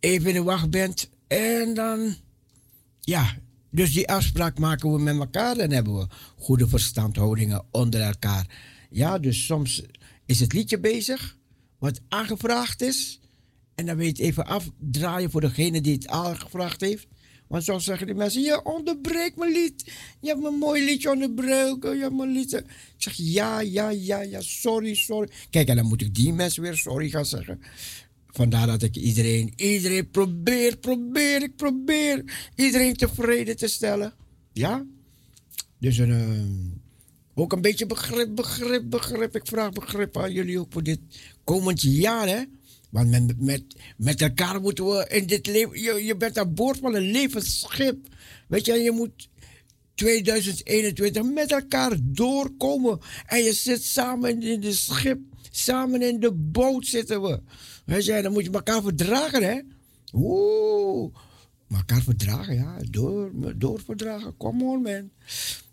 [0.00, 1.08] even in de wacht bent.
[1.26, 2.14] En dan,
[3.00, 3.36] ja,
[3.70, 5.54] dus die afspraak maken we met elkaar.
[5.56, 8.46] Dan hebben we goede verstandhoudingen onder elkaar.
[8.90, 9.82] Ja, dus soms
[10.26, 11.36] is het liedje bezig,
[11.78, 13.19] wat aangevraagd is.
[13.80, 17.06] En dan weet je even afdraaien voor degene die het aangevraagd heeft.
[17.46, 19.92] Want zo zeggen die mensen, je onderbreekt mijn lied.
[20.20, 21.96] Je hebt mijn mooi liedje onderbreken.
[21.96, 22.36] Je hebt mijn.
[22.36, 22.64] Ik
[22.96, 25.28] zeg, ja, ja, ja, ja, sorry, sorry.
[25.50, 27.60] Kijk, en dan moet ik die mensen weer sorry gaan zeggen.
[28.26, 32.24] Vandaar dat ik iedereen, iedereen probeer, probeer, ik probeer
[32.54, 34.14] iedereen tevreden te stellen.
[34.52, 34.84] Ja?
[35.78, 39.36] Dus een, eh, ook een beetje begrip, begrip, begrip.
[39.36, 41.00] Ik vraag begrip aan jullie ook voor dit
[41.44, 42.42] komend jaar, hè?
[42.90, 43.62] Want met, met,
[43.96, 45.80] met elkaar moeten we in dit leven.
[45.80, 48.06] Je, je bent aan boord van een levensschip.
[48.48, 49.28] Weet je, je moet
[49.94, 52.98] 2021 met elkaar doorkomen.
[53.26, 55.18] En je zit samen in de schip.
[55.50, 57.40] Samen in de boot zitten we.
[57.84, 59.60] Weet je, dan moet je elkaar verdragen, hè?
[60.12, 61.14] Oeh.
[61.70, 62.76] Elkaar verdragen, ja.
[62.90, 64.36] Door, door verdragen.
[64.36, 65.10] Come on, man.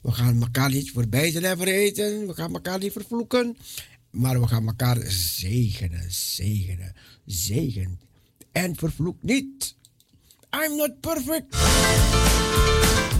[0.01, 2.28] We gaan elkaar niet voorbijten en vergeten.
[2.28, 3.57] We gaan elkaar niet vervloeken.
[4.18, 6.95] Maar we gaan elkaar zegenen, zegenen,
[7.26, 7.99] zegen.
[8.51, 9.76] En vervloek niet.
[10.49, 11.55] I'm not perfect.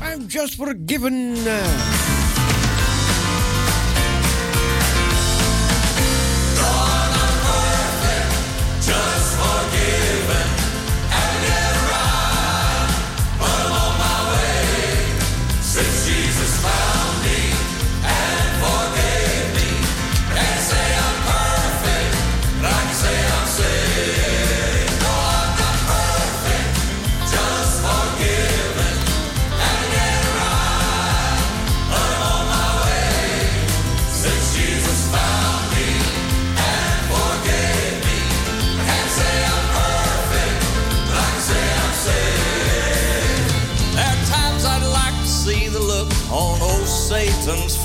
[0.02, 1.36] I'm just forgiven.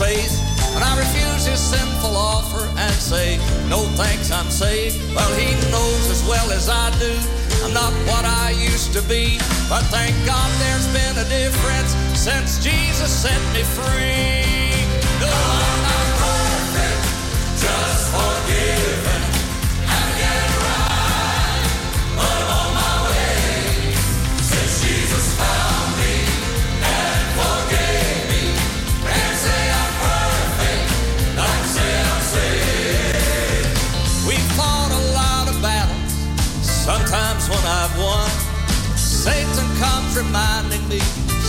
[0.02, 0.42] Face
[0.74, 3.38] when I refuse his sinful offer and say,
[3.68, 4.98] No thanks, I'm saved.
[5.14, 7.14] Well, he knows as well as I do
[7.62, 9.38] I'm not what I used to be,
[9.70, 14.42] but thank God there's been a difference since Jesus set me free.
[15.22, 17.02] No, I'm not perfect,
[17.62, 18.81] Just forgiven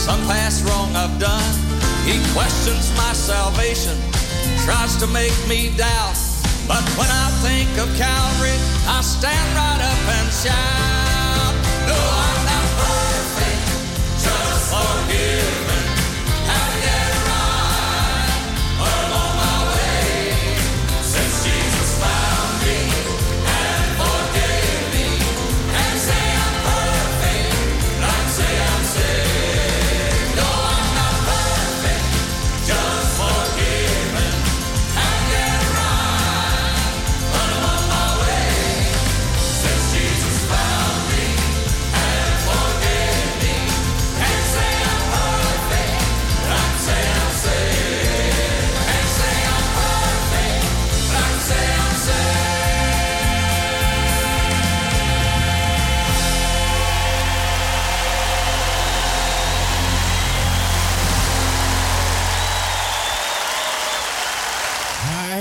[0.03, 1.55] some past wrong I've done.
[2.03, 3.95] He questions my salvation,
[4.65, 6.19] tries to make me doubt.
[6.67, 11.53] But when I think of Calvary, I stand right up and shout,
[11.87, 11.95] No,
[12.27, 13.63] I'm not perfect,
[14.19, 15.62] just forgive.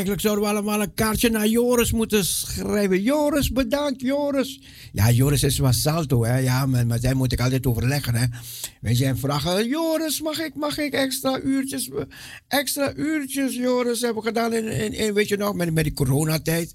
[0.07, 3.03] Eigenlijk zouden we allemaal een kaartje naar Joris moeten schrijven.
[3.03, 4.61] Joris, bedankt, Joris.
[4.93, 6.37] Ja, Joris is wat salto, hè.
[6.37, 8.27] Ja, maar, daar moet ik altijd overleggen, hè.
[8.93, 11.91] Je, en vragen, Joris, mag ik, mag ik extra uurtjes,
[12.49, 15.93] extra uurtjes, Joris, hebben we gedaan in, in, in weet je nog, met, met die
[15.93, 16.75] coronatijd.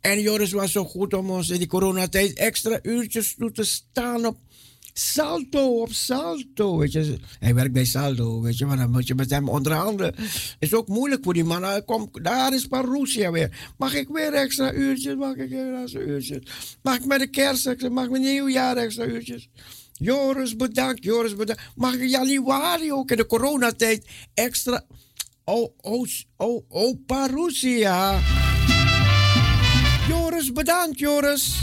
[0.00, 4.26] En Joris was zo goed om ons in die coronatijd extra uurtjes toe te staan
[4.26, 4.36] op
[4.98, 7.18] Salto, op Salto, weet je.
[7.38, 10.14] Hij werkt bij Salto, weet je, maar dan moet je met hem onderhandelen.
[10.58, 11.84] Is ook moeilijk voor die man.
[11.84, 13.72] Komt, daar is Parousia weer.
[13.78, 15.14] Mag ik weer extra uurtjes?
[15.14, 16.42] Mag ik weer extra uurtjes?
[16.82, 17.88] Mag ik met de kerst extra?
[17.88, 19.48] Mag ik met nieuwjaar extra uurtjes?
[19.92, 21.04] Joris, bedankt.
[21.04, 21.62] Joris, bedankt.
[21.74, 24.84] Mag ik januari ook in de coronatijd extra...
[25.44, 28.20] Oh, oh, oh, oh, Parousia.
[30.08, 31.54] Joris, bedankt, Joris.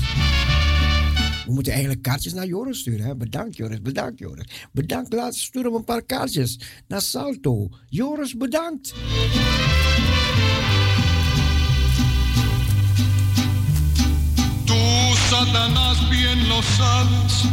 [1.46, 3.06] We moeten eigenlijk kaartjes naar Joris sturen.
[3.06, 3.16] Hè?
[3.16, 4.46] Bedankt Joris, bedankt Joris.
[4.72, 7.70] Bedankt, laat sturen we een paar kaartjes naar Salto.
[7.90, 8.94] Joris, bedankt.
[14.66, 14.74] Tú,
[15.30, 17.44] Satanás, bien lo sabes,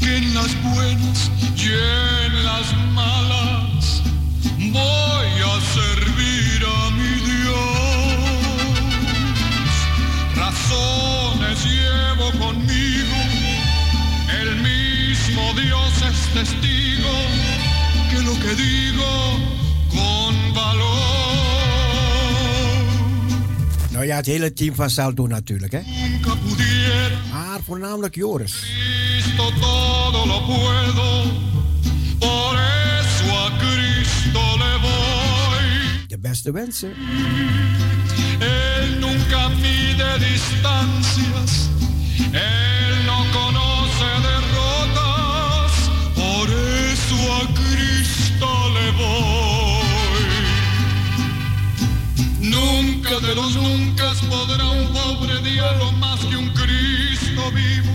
[0.00, 4.02] que en las buenas y en las malas
[4.72, 8.18] voy a servir a mi Dios.
[10.34, 11.97] Razones llevo
[16.28, 17.14] es testigo
[18.10, 19.38] que lo que digo
[19.88, 20.88] con valor.
[23.90, 25.80] Nou ja, het hele team van Salto natuurlijk, hè.
[27.32, 28.52] Maar voornamelijk Joris.
[28.52, 31.24] Cristo todo lo puedo,
[32.18, 32.56] por
[33.00, 36.06] eso a Cristo le voy.
[36.08, 36.92] De beste wensen.
[38.40, 41.68] Él nunca mide distancias,
[42.32, 42.97] Él
[52.58, 57.88] Nunca de los nunca podrá un pobre diablo más que un Cristo vivo.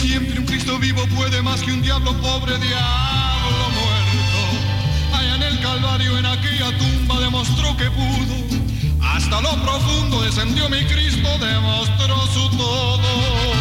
[0.00, 5.16] Siempre un Cristo vivo puede más que un diablo pobre diablo muerto.
[5.16, 8.36] Allá en el Calvario, en aquella tumba, demostró que pudo.
[9.00, 13.51] Hasta lo profundo descendió mi Cristo, demostró su todo.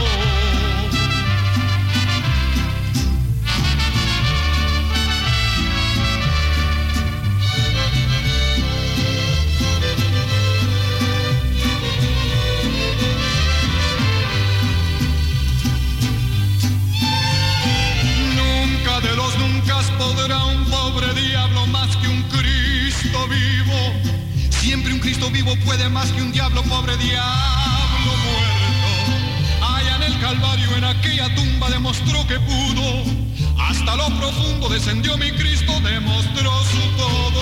[20.15, 23.79] Podrá un pobre diablo más que un Cristo vivo.
[24.61, 29.65] Siempre un Cristo vivo puede más que un diablo pobre diablo muerto.
[29.75, 33.03] Allá en el Calvario, en aquella tumba demostró que pudo.
[33.57, 37.41] Hasta lo profundo descendió mi Cristo, demostró su todo.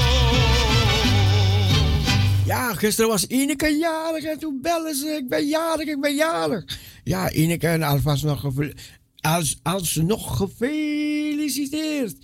[2.45, 6.63] Ja, gisteren was Ineke jarig en toen bellen ze, ik ben jarig, ik ben jarig.
[7.03, 8.74] Ja, Ineke en alvast nog, geve-
[9.22, 12.15] als, alsnog gefeliciteerd.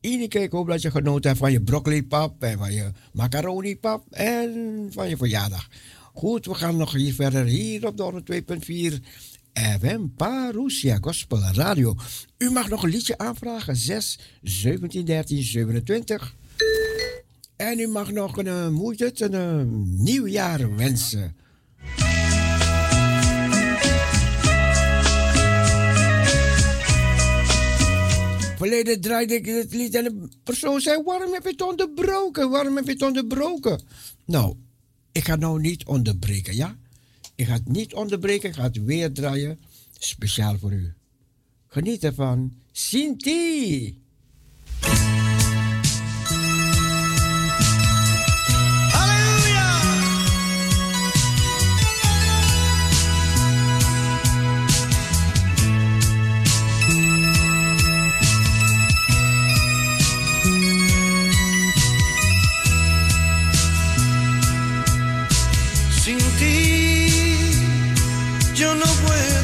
[0.00, 4.86] Ineke, ik hoop dat je genoten hebt van je broccolipap en van je macaronipap en
[4.90, 5.68] van je verjaardag.
[6.14, 8.42] Goed, we gaan nog hier verder hier op de
[8.92, 9.04] 2.4
[9.80, 11.94] FM Parousia Gospel Radio.
[12.38, 16.36] U mag nog een liedje aanvragen, 6 17 13 27.
[17.56, 19.64] En u mag nog een, eh, hoe heet het, een eh,
[20.04, 21.36] nieuwjaar wensen.
[28.58, 32.50] Verleden draaide ik het lied en de persoon zei: Waarom heb je het onderbroken?
[32.50, 33.82] Waarom heb je het onderbroken?
[34.24, 34.56] Nou,
[35.12, 36.76] ik ga nou niet onderbreken, ja?
[37.34, 39.58] Ik ga het niet onderbreken, ik ga het weer draaien.
[39.98, 40.94] Speciaal voor u.
[41.66, 42.52] Geniet ervan.
[42.72, 43.98] Sinti!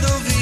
[0.03, 0.34] do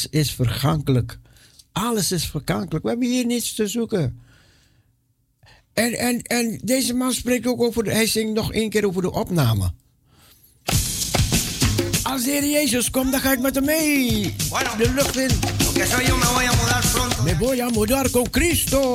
[0.00, 1.18] alles is vergankelijk.
[1.72, 2.84] Alles is vergankelijk.
[2.84, 4.20] We hebben hier niets te zoeken.
[5.72, 9.02] En, en, en deze man spreekt ook over, de- hij zingt nog één keer over
[9.02, 9.72] de opname.
[12.02, 14.34] Als de Heer Jezus komt, dan ga ik met hem mee.
[14.78, 15.30] De lucht in.
[17.24, 18.94] Me voy a mudar con Cristo.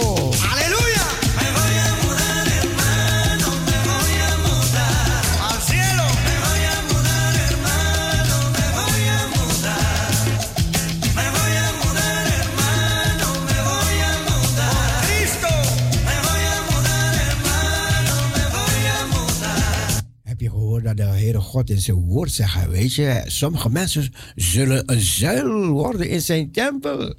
[20.96, 26.10] De Heere God in zijn woord zegt, weet je, sommige mensen zullen een zuil worden
[26.10, 27.16] in zijn tempel.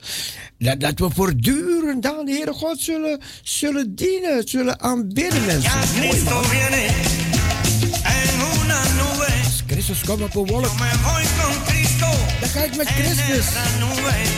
[0.59, 5.71] Dat, dat we voortdurend aan de Heere God zullen, zullen dienen, zullen aanbidden mensen.
[5.95, 6.87] Cristo viene
[8.03, 8.29] en
[8.63, 9.33] una nube.
[9.45, 10.79] Als Christus komt op een wolk,
[12.41, 13.47] dan ga ik met Christus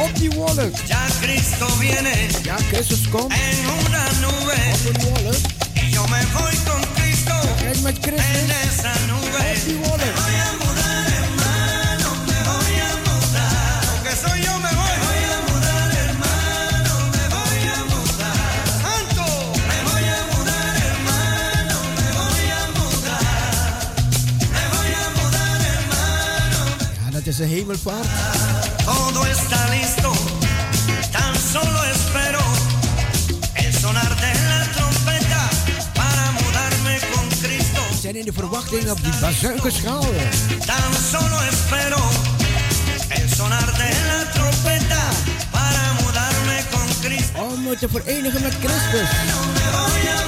[0.00, 0.70] op die wolk.
[0.86, 2.10] Ya Cristo viene
[2.42, 4.54] Ja, Christus komt en una nube.
[4.72, 5.34] op een wolk.
[5.74, 6.97] Y yo me voy con
[7.80, 9.38] En esa nube.
[9.66, 13.80] Me voy a mudar, hermano, me voy a mudar.
[13.92, 14.94] Porque soy yo, me voy.
[14.98, 18.36] Me voy a mudar, hermano, me voy a mudar.
[18.82, 19.24] Santo.
[19.70, 23.22] Me voy a mudar, hermano, me voy a mudar.
[24.54, 26.60] Me voy a mudar, hermano.
[27.14, 28.10] Een hemelvaart.
[28.84, 30.12] Todo está listo,
[31.12, 31.77] tan solo
[38.12, 40.04] zijn in de verwachting op die bazuinkenschaal.
[40.66, 42.10] Tan solo espero
[43.08, 45.02] el sonar de la trompeta
[45.50, 47.42] para mudarme con Cristo.
[47.42, 50.27] Om me te verenigen met Christus.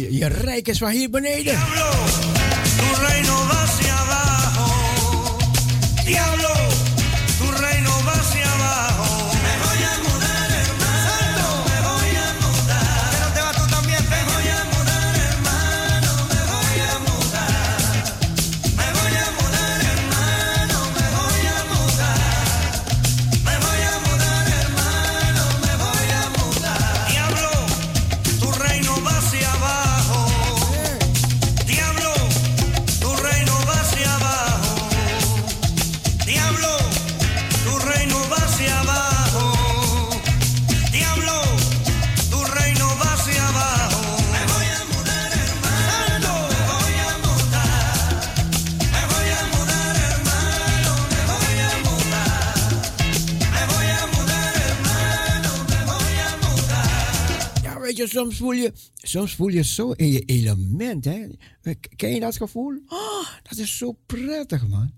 [0.00, 1.44] je, je rijk is van hier beneden.
[1.44, 1.90] Diablo,
[2.76, 5.36] tu reino va hacia abajo.
[6.04, 6.43] Diablo.
[58.14, 61.04] soms voel je, soms voel je zo in je element.
[61.04, 61.26] Hè?
[61.96, 62.82] Ken je dat gevoel?
[62.88, 64.92] Oh, dat is zo prettig, man.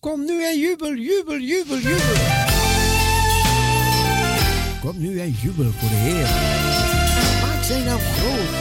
[0.00, 2.16] Kom nu en jubel, jubel, jubel, jubel.
[4.80, 6.28] Kom nu en jubel voor de Heer.
[7.42, 8.59] Maak zijn naam groot.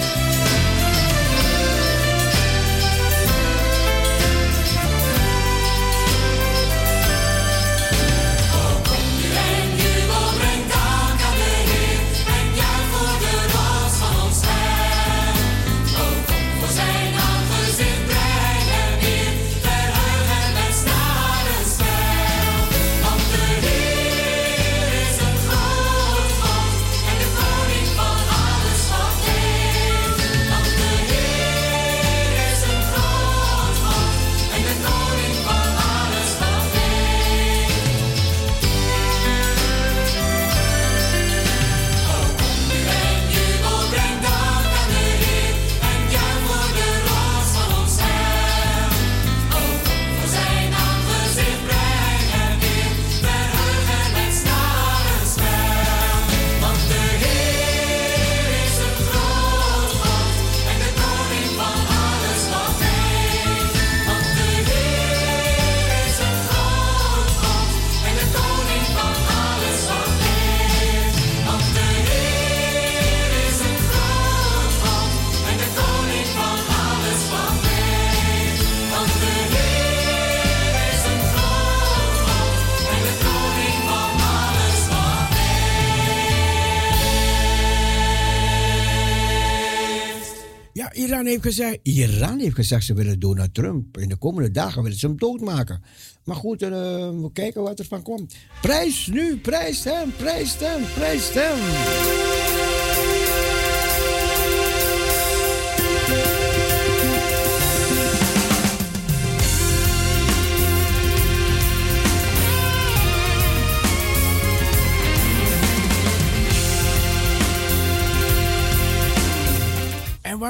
[91.83, 93.97] Iran heeft gezegd ze willen Donald Trump.
[93.97, 95.81] In de komende dagen willen ze hem doodmaken.
[96.23, 98.35] Maar goed, eh, we kijken wat er van komt.
[98.61, 102.38] Prijs nu, prijs hem, prijs hem, prijs hem.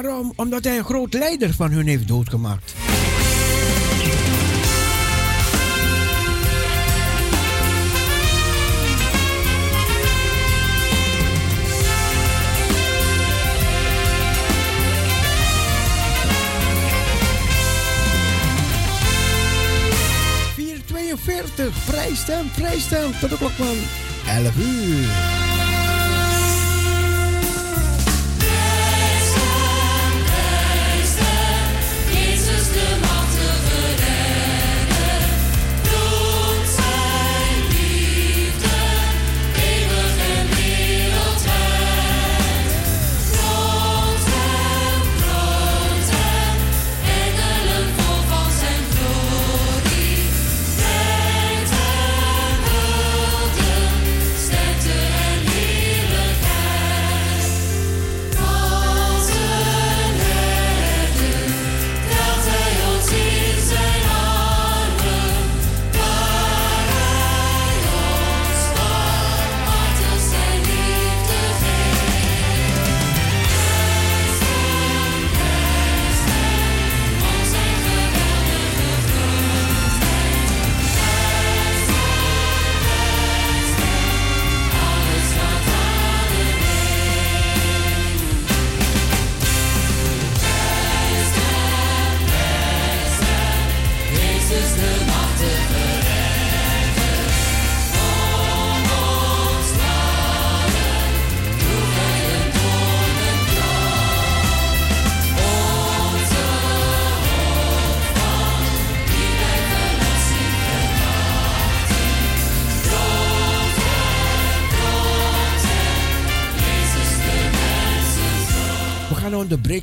[0.02, 0.32] waarom?
[0.36, 2.74] Omdat hij een groot leider van hun heeft doodgemaakt.
[21.84, 23.52] Vrijstem, vrijstem tot de klok
[24.26, 25.59] 11 uur.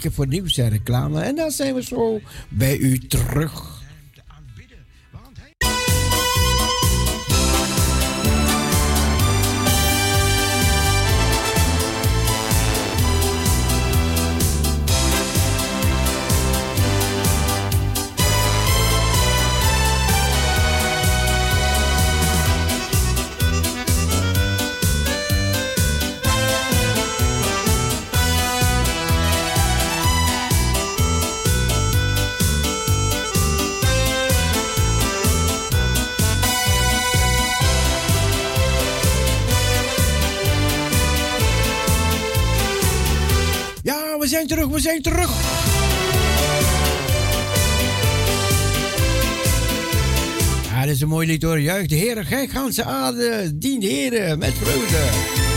[0.04, 1.22] Voor nieuws en reclame.
[1.22, 2.20] En dan zijn we zo
[2.50, 3.77] bij u terug.
[44.78, 45.30] We zijn terug.
[50.70, 51.60] Ja, dat is een mooi lied hoor.
[51.60, 55.57] Juich de heren, gij ganse aarde, dien de heren met vreugde.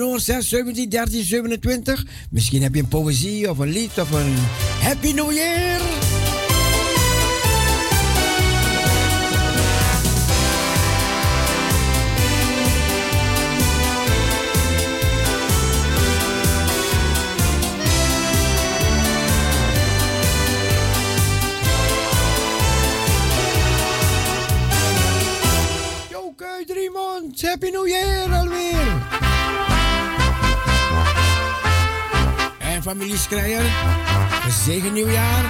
[0.00, 2.06] Hoor, 6 17 13 27.
[2.30, 4.34] Misschien heb je een poëzie of een lied of een
[4.80, 5.80] Happy New Year.
[27.42, 29.17] Happy New Year alweer.
[32.88, 33.64] Familie Skreier,
[34.42, 35.44] gezegend nieuwjaar.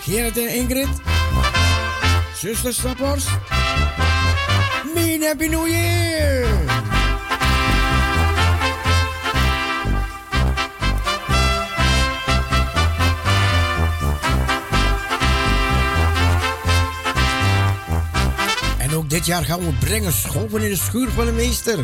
[0.00, 0.88] Gerrit en Ingrid,
[2.34, 3.24] zuster Stappers.
[4.94, 6.46] Mien Happy New Year.
[18.78, 21.78] En ook dit jaar gaan we brengen schoven in de schuur van de meester.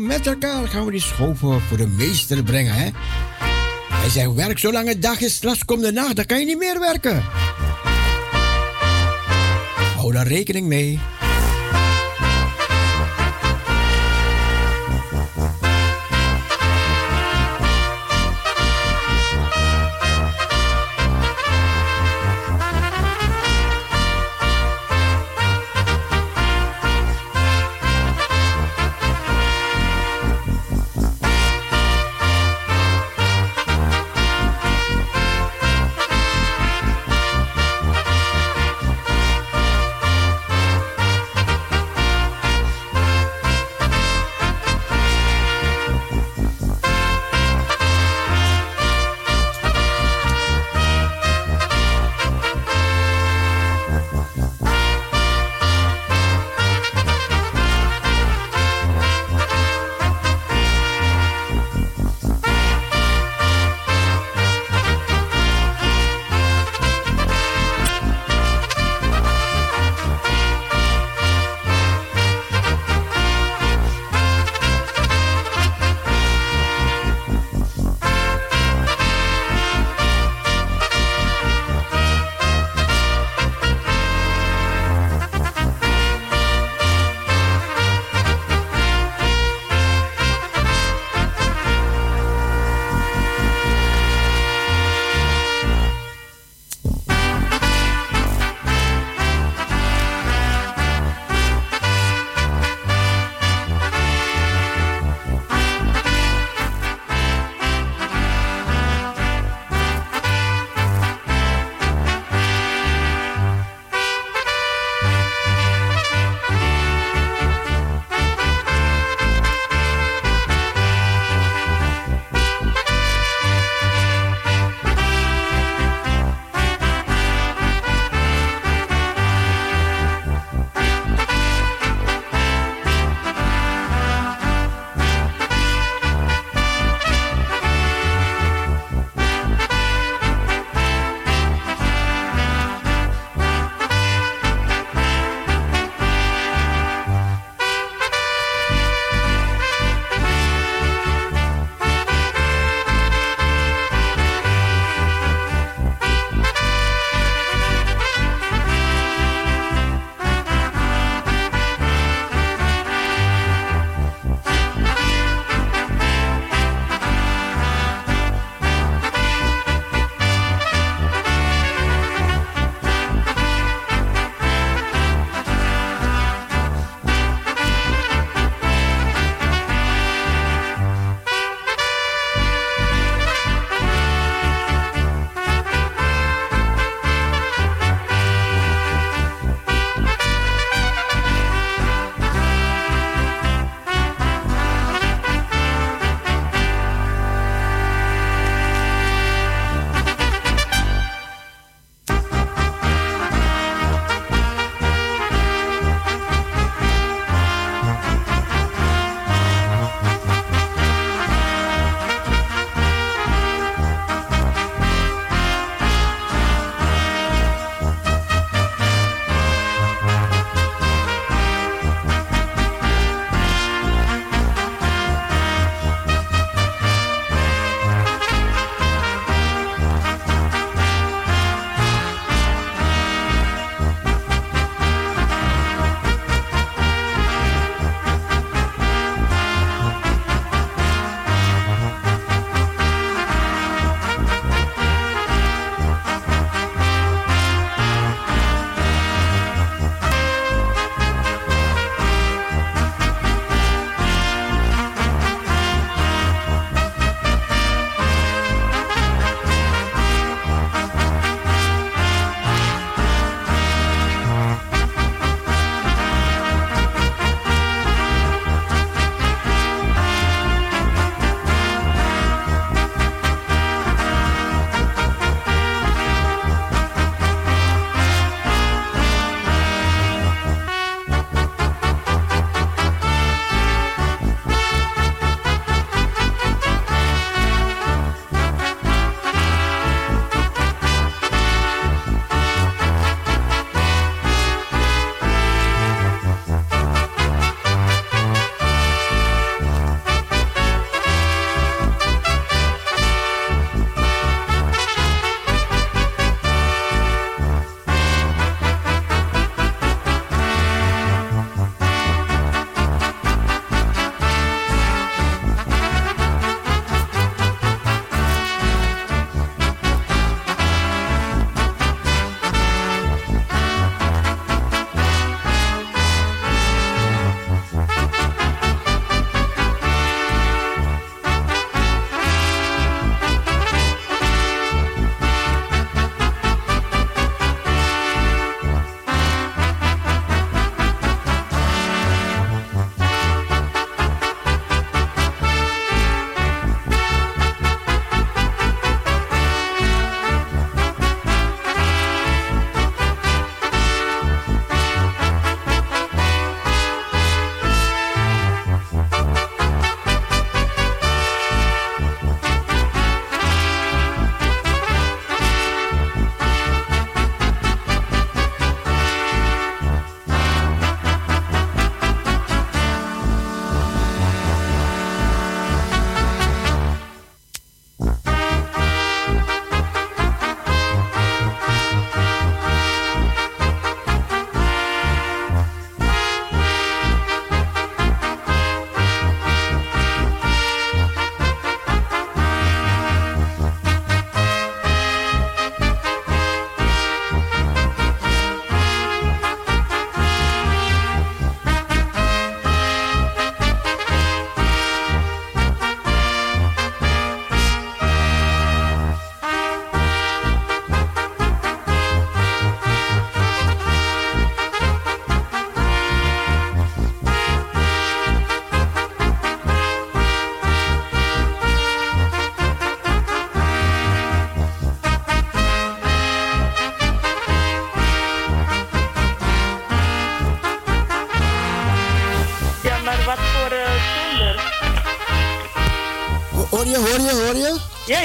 [0.00, 0.68] Met elkaar.
[0.68, 2.88] Gaan we die schoven voor de meester brengen, hè?
[3.92, 6.58] Hij zegt, werk zolang het dag is, straks komt de nacht, dan kan je niet
[6.58, 7.22] meer werken.
[9.96, 10.98] Hou daar rekening mee.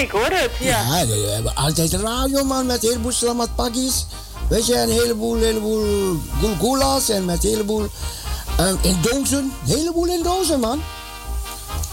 [0.06, 0.98] Ik hoor het, ja.
[0.98, 4.06] Ja, we hebben altijd radio, man, met een heleboel slamat pakjes.
[4.50, 7.88] Weet je, een heleboel, heleboel gulgulas en met een heleboel
[8.58, 9.38] ehm, in dozen.
[9.66, 10.82] Een heleboel in dozen, man.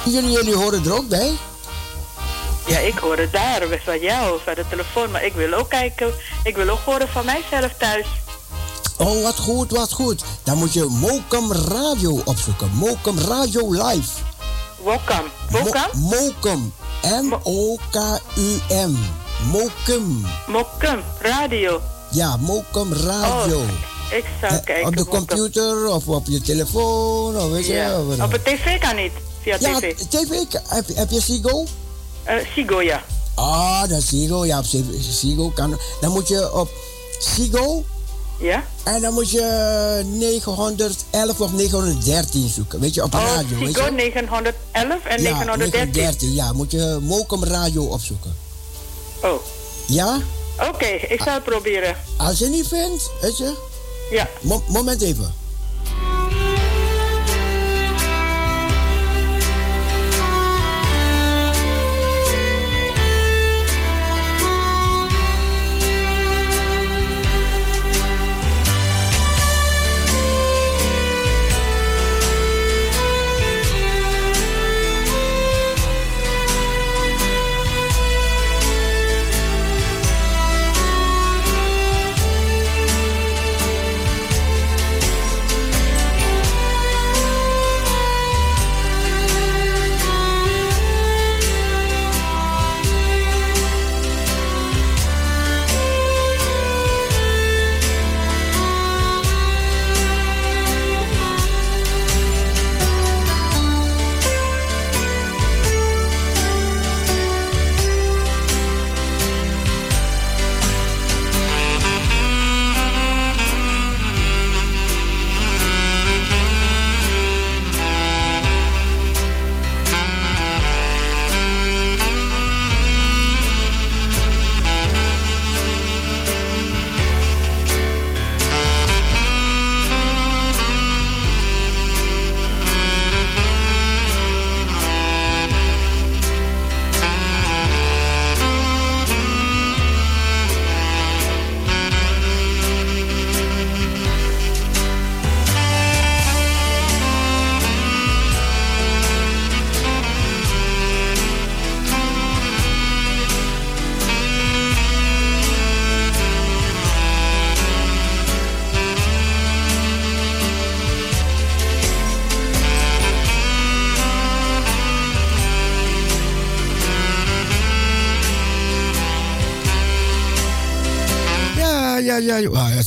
[0.04, 1.32] Jullie, jullie horen er ook bij.
[2.66, 5.10] Ja, ik hoor het daar, van jou, van de telefoon.
[5.10, 6.12] Maar ik wil ook kijken,
[6.44, 8.06] ik wil ook horen van mijzelf thuis.
[8.98, 10.22] Oh, wat goed, wat goed.
[10.42, 12.70] Dan moet je Mokum Radio opzoeken.
[12.74, 14.08] Mokum Radio Live.
[14.78, 15.24] Wokam.
[15.50, 15.88] Wokam?
[15.92, 16.72] Mo- Mokum.
[17.02, 18.94] M-O-K-U-M.
[19.50, 20.26] Mokum.
[20.46, 21.80] Mokum, radio.
[22.10, 23.58] Ja, Mokum Radio.
[23.58, 23.68] Oh,
[24.16, 24.86] ik zou Eh, kijken.
[24.86, 25.26] op de Mokum.
[25.26, 27.36] computer of op je telefoon.
[27.36, 28.00] Of weet je, Ja.
[28.00, 29.12] of- Op het tv kan niet,
[29.42, 29.94] via ja, tv.
[30.08, 30.28] tv.
[30.68, 31.64] Heb, je- heb je Sigo?
[32.54, 33.02] Sigo, ja.
[33.34, 34.44] Ah, dat is Sigo.
[34.46, 34.64] Ja, op
[35.10, 35.78] Sigo kan.
[36.00, 36.68] Dan moet je op
[37.18, 37.84] Sigo.
[38.42, 38.64] Ja?
[38.84, 42.80] En dan moet je 911 of 913 zoeken.
[42.80, 43.58] Weet je, op Oh, radio.
[43.58, 43.90] weet je?
[43.90, 45.90] 911 en ja, 913.
[45.90, 46.32] 913.
[46.34, 48.34] Ja, moet je Mokum Radio opzoeken.
[49.22, 49.32] Oh,
[49.86, 50.18] Ja?
[50.68, 51.96] oké, ik zal het proberen.
[52.16, 53.54] Als je niet vindt, weet je.
[54.10, 54.28] Ja.
[54.40, 55.34] Mo- moment even.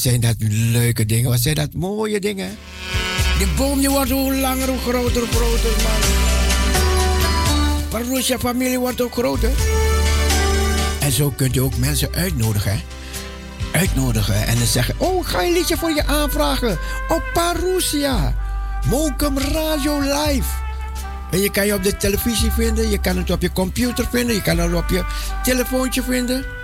[0.06, 1.30] Zijn dat leuke dingen.
[1.30, 2.58] Wat zijn dat mooie dingen.
[3.40, 6.02] De boom die wordt hoe langer, hoe groter, groter, man.
[7.90, 9.50] Parousia familie wordt ook groter.
[11.00, 12.82] En zo kunt u ook mensen uitnodigen.
[13.72, 14.96] Uitnodigen en dan zeggen...
[14.98, 16.78] Oh, ga je een liedje voor je aanvragen.
[17.08, 18.36] Op Parousia.
[18.90, 20.50] Mokum Radio Live.
[21.32, 22.90] En je kan je op de televisie vinden.
[22.90, 24.36] Je kan het op je computer vinden.
[24.36, 25.06] Je kan het op je
[25.44, 26.55] telefoontje vinden.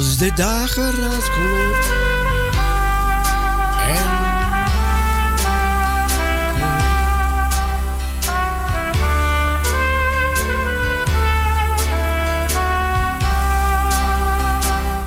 [0.00, 1.84] Als de dageraad gloort
[3.88, 4.32] en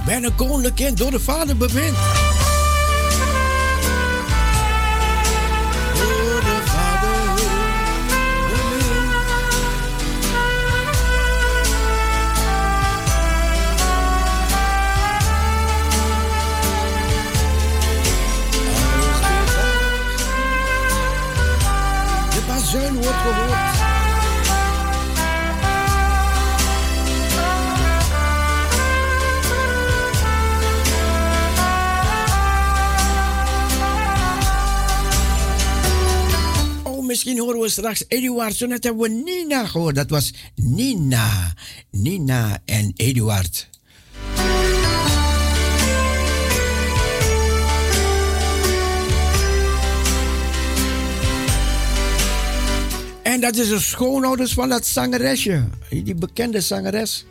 [0.06, 1.98] ben een koninklijk kind door de vader bevind.
[37.73, 38.55] Straks Eduard.
[38.55, 39.95] Zo net hebben we Nina gehoord.
[39.95, 41.53] Dat was Nina.
[41.91, 43.69] Nina en Eduard.
[53.23, 55.63] En dat is de schoonouders van dat zangeresje.
[55.89, 57.25] Die bekende zangeres.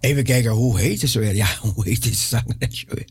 [0.00, 1.34] Even kijken, hoe heet ze weer?
[1.34, 3.06] Ja, hoe heet die zangeres weer?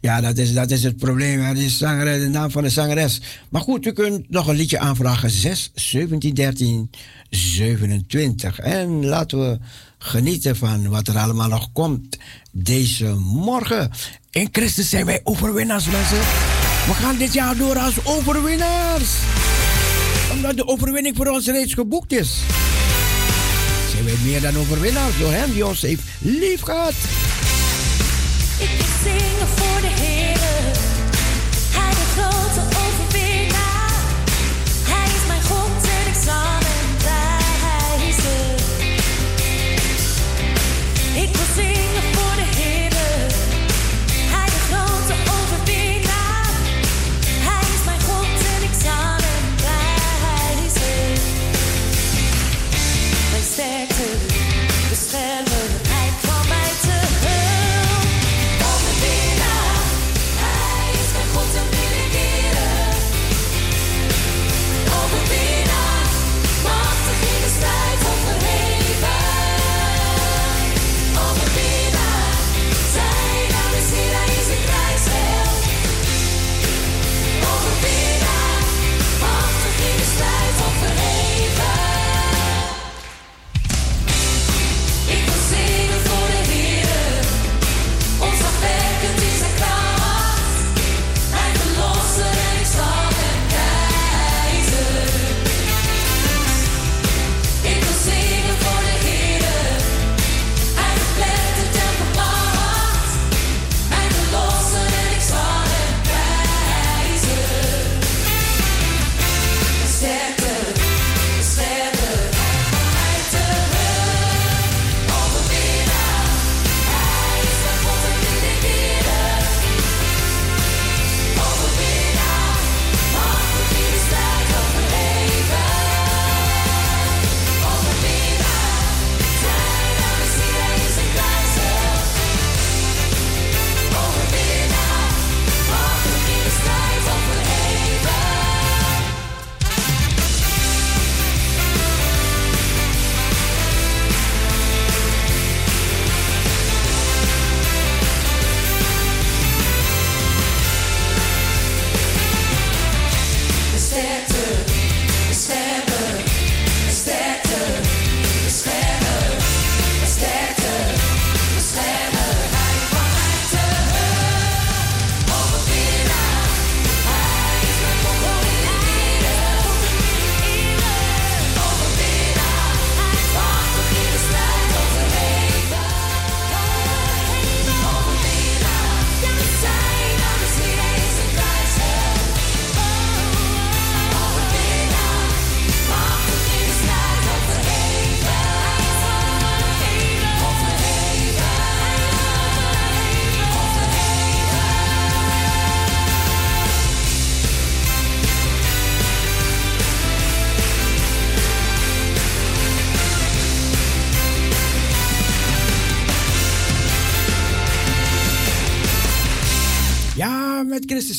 [0.00, 1.40] Ja, dat is, dat is het probleem.
[1.40, 1.54] hè.
[1.54, 3.20] Die zangeres, de naam van de zangeres.
[3.48, 5.30] Maar goed, u kunt nog een liedje aanvragen.
[5.30, 6.90] 6, 17, 13,
[7.30, 8.58] 27.
[8.58, 9.58] En laten we
[9.98, 12.18] genieten van wat er allemaal nog komt
[12.52, 13.90] deze morgen.
[14.30, 16.18] In Christus zijn wij overwinnaars, mensen.
[16.86, 19.10] We gaan dit jaar door als overwinnaars.
[20.32, 22.30] Omdat de overwinning voor ons reeds geboekt is.
[24.02, 26.92] Zijn wij meer dan overwinnaars door hem die ons heeft lief gehad.
[28.58, 30.21] Ik zingen voor de Heer.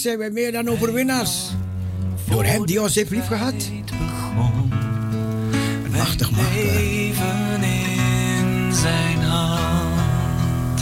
[0.04, 1.50] Zijn wij meer dan overwinnaars.
[2.30, 3.54] Door hem die ons heeft lief gehad.
[5.92, 10.82] Machtig leven in zijn hand.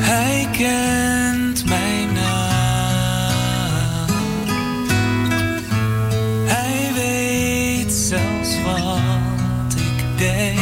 [0.00, 4.08] Hij kent mijn naam.
[6.46, 10.60] Hij weet zelfs wat ik denk.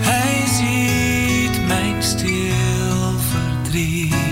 [0.00, 2.49] Hij ziet mijn stil
[3.70, 4.29] Madrid.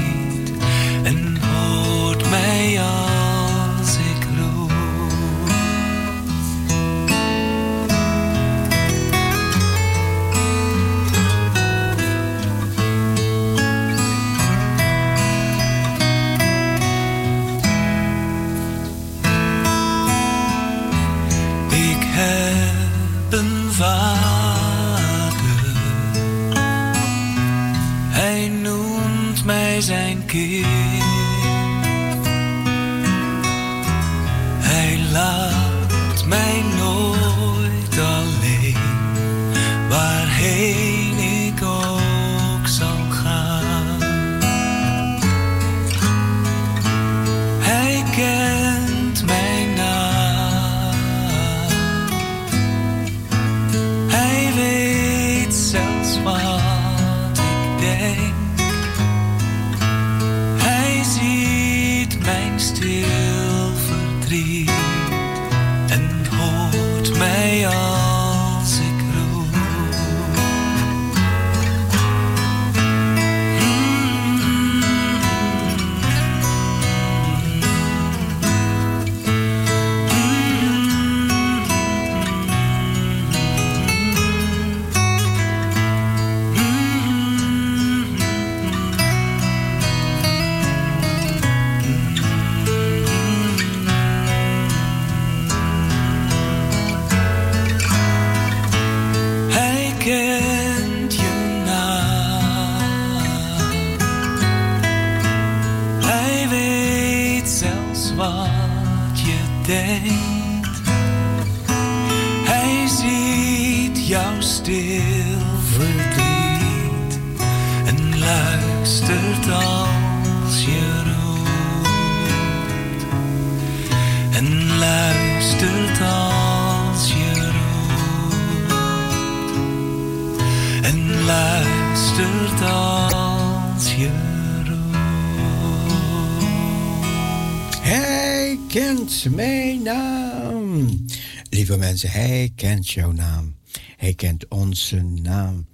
[142.07, 143.57] Hij kent jouw naam.
[143.97, 145.67] Hij kent onze naam.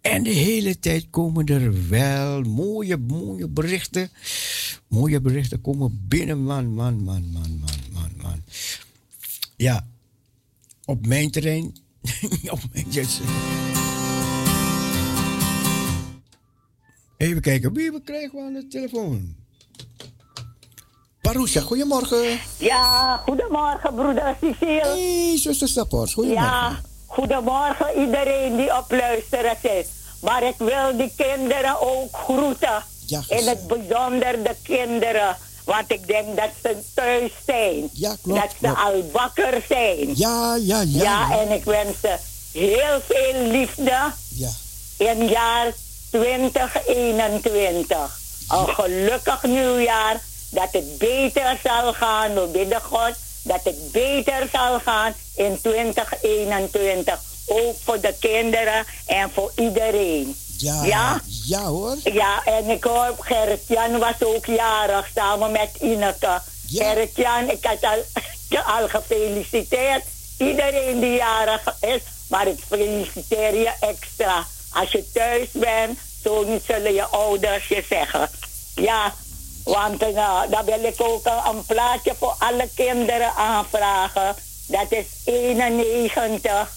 [0.00, 4.10] En de hele tijd komen er wel mooie, mooie berichten.
[4.88, 8.42] Mooie berichten komen binnen, man, man, man, man, man, man, man.
[9.56, 9.88] Ja,
[10.84, 11.76] op mijn terrein.
[12.50, 12.86] op mijn.
[17.16, 19.39] Even kijken, wie krijgen we aan de telefoon?
[21.30, 22.40] Parousia, goedemorgen.
[22.56, 24.80] Ja, goedemorgen, broeder Cecile.
[24.82, 26.30] Hey, zuster goedemorgen.
[26.32, 29.88] Ja, goedemorgen iedereen die op luisteren zit.
[30.20, 32.82] Maar ik wil die kinderen ook groeten.
[33.06, 35.36] Ja, In het bijzonder de kinderen.
[35.64, 37.88] Want ik denk dat ze thuis zijn.
[37.92, 38.78] Ja, klopt, Dat ze klopt.
[38.78, 40.12] al wakker zijn.
[40.16, 41.02] Ja, ja, ja.
[41.02, 42.16] Ja, en ik wens ze
[42.52, 43.98] heel veel liefde
[44.28, 44.50] Ja.
[44.96, 45.72] in jaar
[46.10, 48.18] 2021.
[48.48, 50.20] Een gelukkig nieuwjaar,
[50.50, 52.34] dat het beter zal gaan.
[52.34, 53.12] We bidden God
[53.42, 57.20] dat het beter zal gaan in 2021.
[57.46, 60.36] Ook voor de kinderen en voor iedereen.
[60.58, 61.20] Ja, Ja?
[61.46, 61.96] ja hoor.
[62.04, 66.40] Ja, en ik hoor, Gerrit-Jan was ook jarig samen met Ineke.
[66.68, 68.04] Gerrit-Jan, ik had al,
[68.80, 70.04] al gefeliciteerd.
[70.38, 74.46] Iedereen die jarig is, maar ik feliciteer je extra.
[74.72, 78.28] Als je thuis bent, zo niet zullen je ouders je zeggen.
[78.74, 79.14] Ja,
[79.72, 84.36] want uh, dan wil ik ook een, een plaatje voor alle kinderen aanvragen.
[84.66, 86.70] Dat is 91.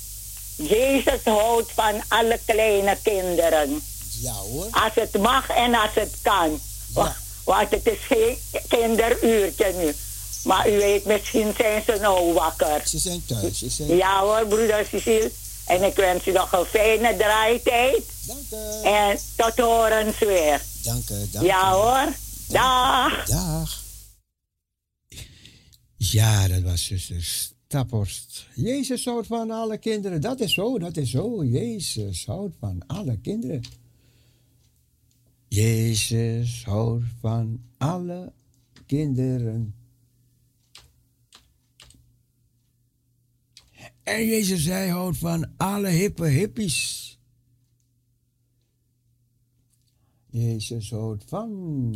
[0.57, 3.81] Jezus houdt van alle kleine kinderen.
[4.21, 4.67] Ja hoor.
[4.71, 6.59] Als het mag en als het kan.
[6.93, 8.37] Wa- Want het is geen
[8.67, 9.95] kinderuurtje nu.
[10.43, 12.81] Maar u weet, misschien zijn ze nou wakker.
[12.85, 13.59] Ze zijn thuis.
[13.59, 13.95] Ze zijn...
[13.95, 15.31] Ja hoor, broeder Cecile.
[15.65, 18.03] En ik wens u nog een fijne draaitijd.
[18.27, 18.87] Dank u.
[18.87, 20.61] En tot horens weer.
[20.83, 21.73] Dank u, dank Ja u.
[21.73, 22.07] hoor.
[22.53, 23.25] Dag.
[23.25, 23.83] Dag.
[25.95, 28.47] Ja, dat was zuster Staphorst.
[28.55, 30.21] Jezus houdt van alle kinderen.
[30.21, 31.45] Dat is zo, dat is zo.
[31.45, 33.61] Jezus houdt van alle kinderen.
[35.47, 38.33] Jezus houdt van alle
[38.85, 39.75] kinderen.
[44.03, 47.02] En Jezus, hij houdt van alle hippe hippies.
[50.33, 51.93] Jezus houdt van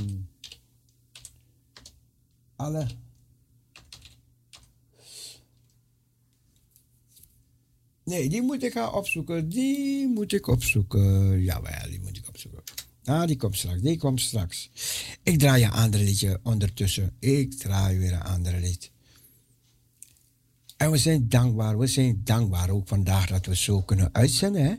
[2.55, 2.87] alle.
[8.03, 9.49] Nee, die moet ik gaan opzoeken.
[9.49, 11.41] Die moet ik opzoeken.
[11.41, 12.63] Jawel, die moet ik opzoeken.
[13.03, 13.81] Ah, die komt straks.
[13.81, 14.69] Die komt straks.
[15.23, 17.15] Ik draai een ander liedje ondertussen.
[17.19, 18.91] Ik draai weer een ander lied.
[20.77, 21.77] En we zijn dankbaar.
[21.77, 24.65] We zijn dankbaar ook vandaag dat we zo kunnen uitzenden.
[24.65, 24.75] Hè?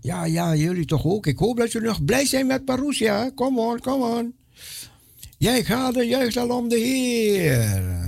[0.00, 1.26] Ja, ja, jullie toch ook.
[1.26, 3.30] Ik hoop dat jullie nog blij zijn met Parousia.
[3.34, 4.34] Kom on, kom on.
[5.38, 7.98] Jij gaat er juist al om de Heer.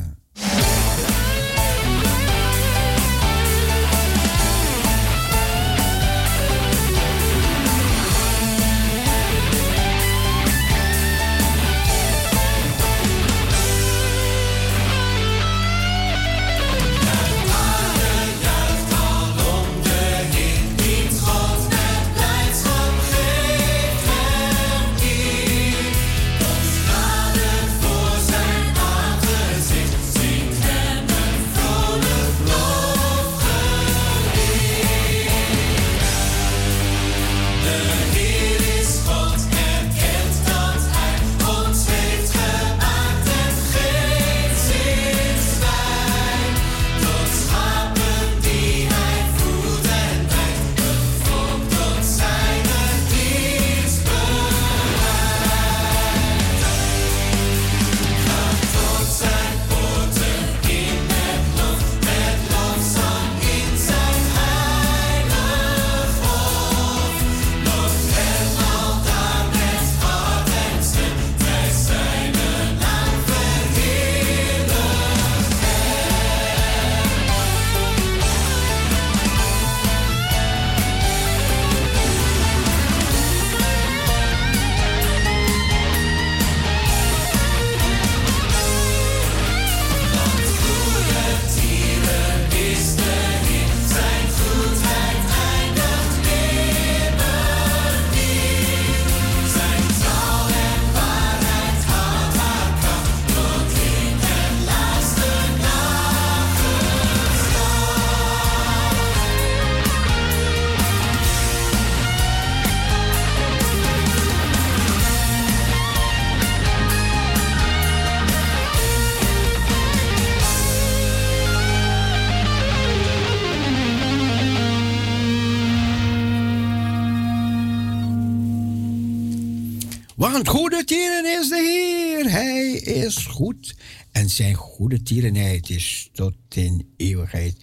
[130.32, 132.30] Want goede tieren is de Heer.
[132.30, 133.74] Hij is goed.
[134.12, 137.56] En zijn goede tierenheid is tot in eeuwigheid.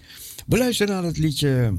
[0.46, 1.74] Beluister naar het liedje.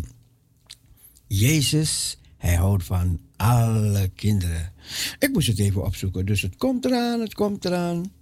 [1.26, 4.72] Jezus, hij houdt van alle kinderen.
[5.18, 6.26] Ik moest het even opzoeken.
[6.26, 8.12] Dus het komt eraan, het komt eraan.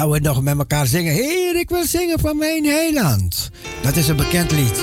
[0.00, 1.12] Laten we nog met elkaar zingen.
[1.12, 3.50] Heer, ik wil zingen van mijn heiland.
[3.82, 4.82] Dat is een bekend lied.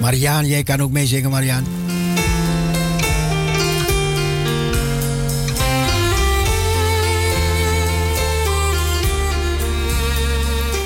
[0.00, 1.64] Marian, jij kan ook meezingen, Marian.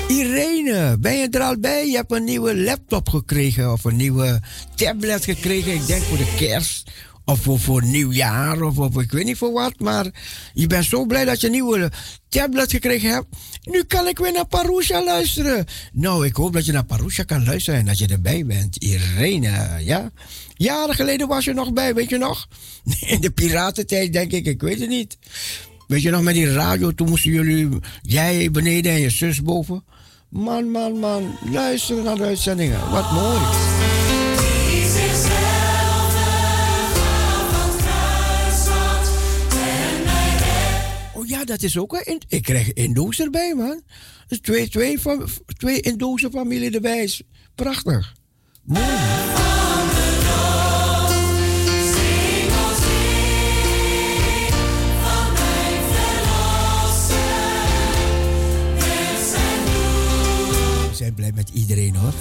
[0.07, 1.89] Irene, ben je er al bij?
[1.89, 4.41] Je hebt een nieuwe laptop gekregen of een nieuwe
[4.75, 5.73] tablet gekregen.
[5.73, 6.78] Ik denk voor de kerst.
[7.29, 9.73] Of voor, nieuwjaar, of, of ik weet niet voor wat.
[9.79, 10.05] Maar
[10.53, 11.91] je bent zo blij dat je een nieuwe
[12.29, 13.25] tablet gekregen hebt.
[13.63, 15.65] Nu kan ik weer naar Parusha luisteren.
[15.93, 18.75] Nou, ik hoop dat je naar Parusha kan luisteren en dat je erbij bent.
[18.75, 20.11] Irene, ja?
[20.53, 22.47] Jaren geleden was je nog bij, weet je nog?
[23.13, 25.17] In de piratentijd, denk ik, ik weet het niet.
[25.87, 27.69] Weet je nog, met die radio, toen moesten jullie,
[28.01, 29.83] jij beneden en je zus boven.
[30.29, 32.89] Man, man, man, luisteren naar de uitzendingen.
[32.91, 33.39] Wat mooi.
[41.49, 42.21] Dat is ook een.
[42.27, 43.81] Ik krijg Indo's erbij, man.
[44.27, 44.99] Dus twee, twee,
[45.57, 47.03] twee Indoze familie erbij.
[47.03, 47.21] Is
[47.55, 48.13] prachtig.
[48.63, 48.79] We
[60.95, 62.13] zijn blij met iedereen hoor.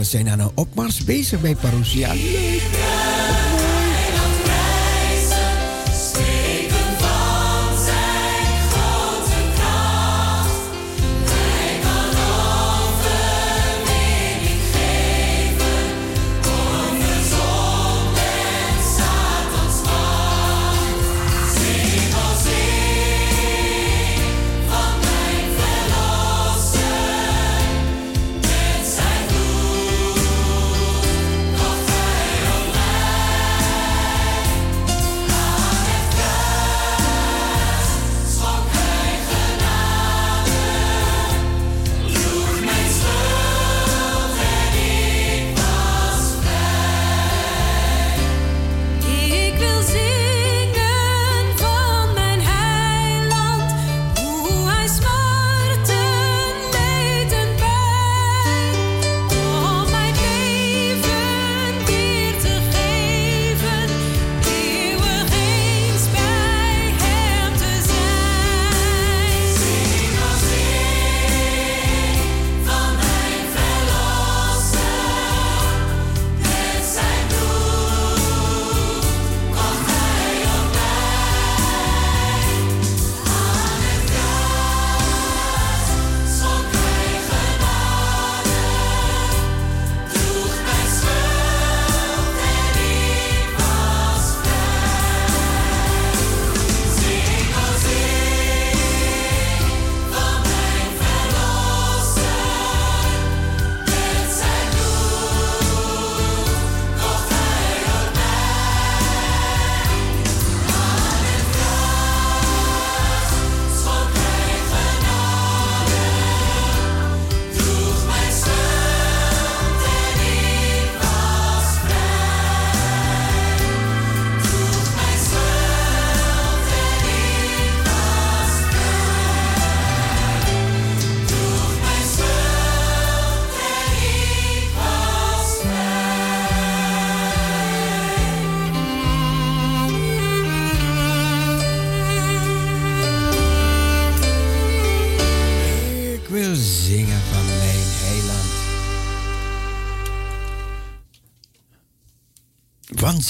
[0.00, 2.12] We zijn aan een opmars bezig bij Parousia.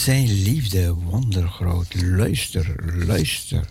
[0.00, 2.02] Zijn liefde wondergroot.
[2.02, 3.68] Luister, luister.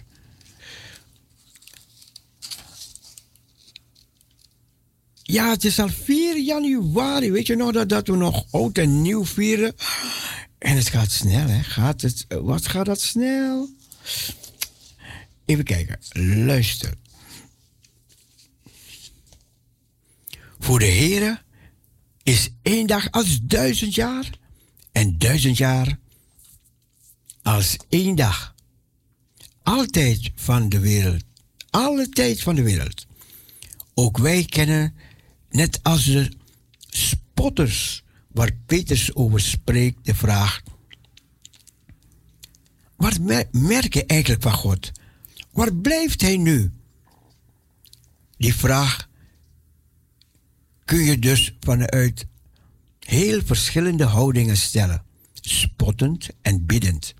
[5.23, 7.31] Ja, het is al 4 januari.
[7.31, 9.75] Weet je nog dat, dat we nog oud en nieuw vieren?
[10.57, 11.63] En het gaat snel, hè?
[11.63, 13.69] Gaat het, wat gaat dat snel?
[15.45, 15.99] Even kijken.
[16.45, 16.93] Luister.
[20.59, 21.41] Voor de heren
[22.23, 24.29] is één dag als duizend jaar
[24.91, 25.99] en duizend jaar
[27.55, 28.55] als één dag.
[29.63, 31.23] Altijd van de wereld.
[31.69, 33.07] Alle tijd van de wereld.
[33.93, 34.95] Ook wij kennen,
[35.49, 36.31] net als de
[36.89, 40.61] spotters waar Petrus over spreekt, de vraag:
[42.95, 44.91] wat mer- merk je eigenlijk van God?
[45.51, 46.71] Waar blijft Hij nu?
[48.37, 49.09] Die vraag
[50.85, 52.25] kun je dus vanuit
[52.99, 55.03] heel verschillende houdingen stellen,
[55.33, 57.13] spottend en biddend.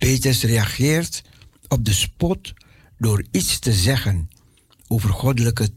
[0.00, 1.22] Petrus reageert
[1.68, 2.52] op de spot
[2.98, 4.30] door iets te zeggen
[4.88, 5.70] over goddelijke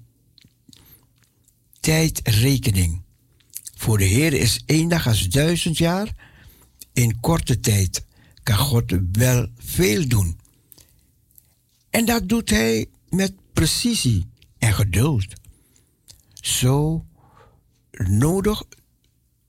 [1.79, 3.01] tijdrekening.
[3.75, 6.15] Voor de Heer is één dag als duizend jaar.
[6.93, 8.05] In korte tijd
[8.43, 10.39] kan God wel veel doen.
[11.89, 14.25] En dat doet Hij met precisie
[14.57, 15.33] en geduld.
[16.33, 17.05] Zo
[17.91, 18.63] nodig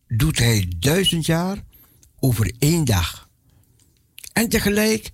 [0.08, 1.64] doet Hij duizend jaar
[2.18, 3.23] over één dag.
[4.34, 5.10] En tegelijk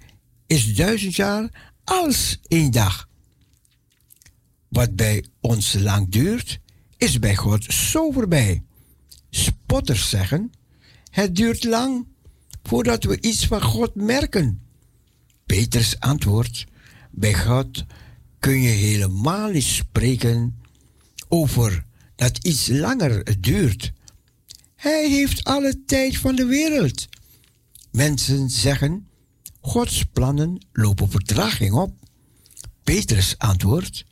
[0.47, 3.09] is duizend jaar als één dag.
[4.69, 6.61] Wat bij ons lang duurt,
[6.97, 8.63] is bij God zo voorbij.
[9.31, 10.53] Spotters zeggen:
[11.11, 12.07] Het duurt lang
[12.63, 14.63] voordat we iets van God merken.
[15.47, 16.67] Peters antwoord:
[17.11, 17.85] Bij God
[18.39, 20.61] kun je helemaal niet spreken
[21.29, 21.85] over
[22.17, 23.93] dat iets langer duurt.
[24.77, 27.09] Hij heeft alle tijd van de wereld.
[27.91, 29.09] Mensen zeggen:
[29.61, 31.95] Gods plannen lopen vertraging op.
[32.83, 34.05] Petrus antwoordt: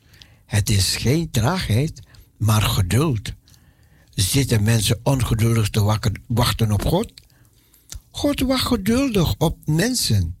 [0.45, 2.01] Het is geen traagheid,
[2.37, 3.33] maar geduld.
[4.09, 7.13] Zitten mensen ongeduldig te wachten op God?
[8.11, 10.37] God wacht geduldig op mensen,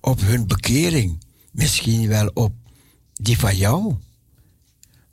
[0.00, 1.22] op hun bekering,
[1.52, 2.52] misschien wel op
[3.12, 3.96] die van jou.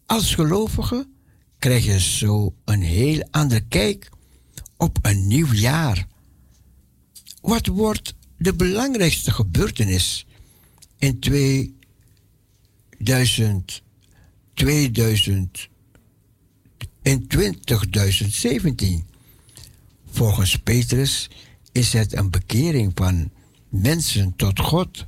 [0.06, 1.08] Als gelovige
[1.60, 4.10] krijg je zo een heel andere kijk
[4.78, 6.08] op een nieuw jaar.
[7.42, 10.26] Wat wordt de belangrijkste gebeurtenis
[10.98, 13.82] in 2000,
[14.54, 15.70] 2000
[17.02, 19.06] in 2017?
[20.12, 21.30] Volgens Petrus
[21.72, 23.32] is het een bekering van
[23.70, 25.06] mensen tot God.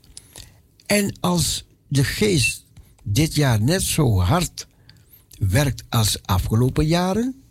[0.86, 2.66] En als de geest
[3.04, 4.68] dit jaar net zo hard
[5.40, 7.42] werkt als afgelopen jaren,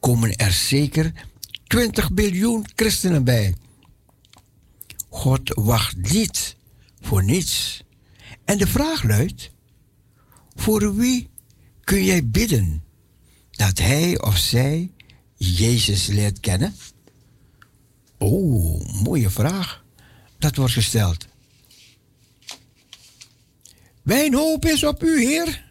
[0.00, 1.12] komen er zeker
[1.66, 3.54] 20 biljoen christenen bij.
[5.12, 6.56] God wacht niet
[7.00, 7.82] voor niets.
[8.44, 9.50] En de vraag luidt:
[10.54, 11.28] voor wie
[11.84, 12.84] kun jij bidden
[13.50, 14.90] dat hij of zij
[15.36, 16.74] Jezus leert kennen?
[18.18, 19.84] Oh, mooie vraag.
[20.38, 21.26] Dat wordt gesteld.
[24.02, 25.64] Mijn hoop is op u, Heer.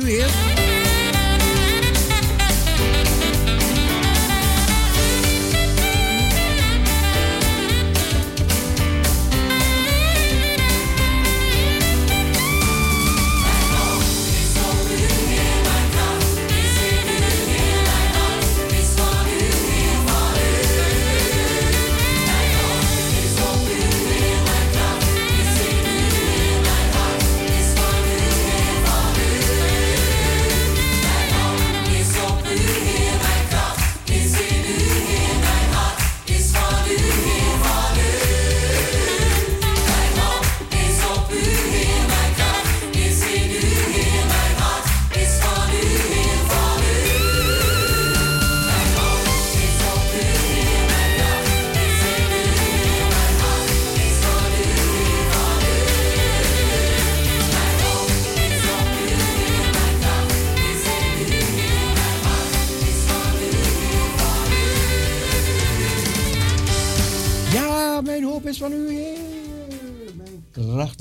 [0.00, 0.21] Van.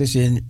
[0.01, 0.40] Kracht is in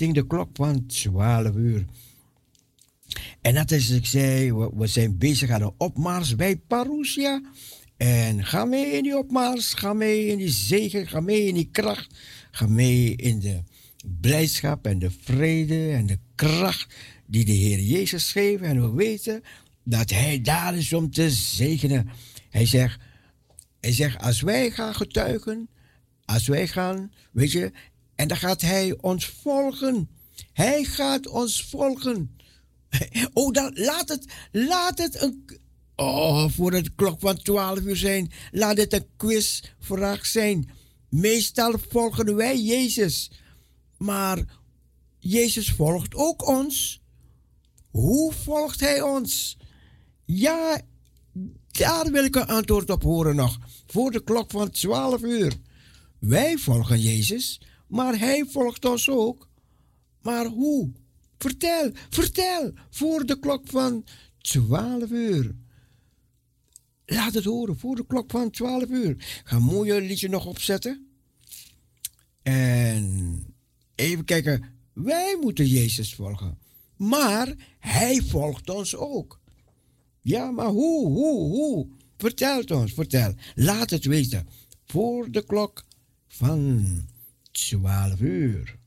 [0.00, 1.84] richting de klok van 12 uur.
[3.40, 7.42] En dat is, ik zei, we, we zijn bezig aan de opmars bij Parousia.
[7.96, 11.68] En ga mee in die opmars, ga mee in die zegen, ga mee in die
[11.72, 12.14] kracht.
[12.50, 13.62] Ga mee in de
[14.20, 16.94] blijdschap en de vrede en de kracht
[17.26, 18.62] die de Heer Jezus geeft.
[18.62, 19.42] En we weten
[19.84, 22.08] dat Hij daar is om te zegenen.
[22.50, 23.00] Hij zegt,
[23.80, 25.68] hij zegt, als wij gaan getuigen,
[26.24, 27.72] als wij gaan, weet je,
[28.20, 30.08] en dan gaat hij ons volgen.
[30.52, 32.36] Hij gaat ons volgen.
[33.32, 35.46] Oh, dan laat het, laat het een,
[35.96, 40.70] oh, voor het klok van 12 uur zijn, laat het een quizvraag zijn.
[41.08, 43.30] Meestal volgen wij Jezus,
[43.96, 44.44] maar
[45.18, 47.00] Jezus volgt ook ons.
[47.90, 49.56] Hoe volgt hij ons?
[50.24, 50.80] Ja,
[51.70, 53.58] daar wil ik een antwoord op horen nog.
[53.86, 55.56] Voor de klok van 12 uur.
[56.18, 57.60] Wij volgen Jezus,
[57.90, 59.48] maar Hij volgt ons ook.
[60.22, 60.92] Maar hoe?
[61.38, 62.72] Vertel, vertel.
[62.90, 64.04] Voor de klok van
[64.38, 65.54] 12 uur.
[67.06, 69.42] Laat het horen, voor de klok van 12 uur.
[69.44, 71.06] Ga mooi een liedje nog opzetten.
[72.42, 73.46] En
[73.94, 74.64] even kijken.
[74.92, 76.58] Wij moeten Jezus volgen.
[76.96, 79.40] Maar Hij volgt ons ook.
[80.20, 81.88] Ja, maar hoe, hoe, hoe?
[82.16, 83.34] Vertel het ons, vertel.
[83.54, 84.48] Laat het weten.
[84.84, 85.84] Voor de klok
[86.28, 86.86] van
[87.50, 88.78] 12 uur.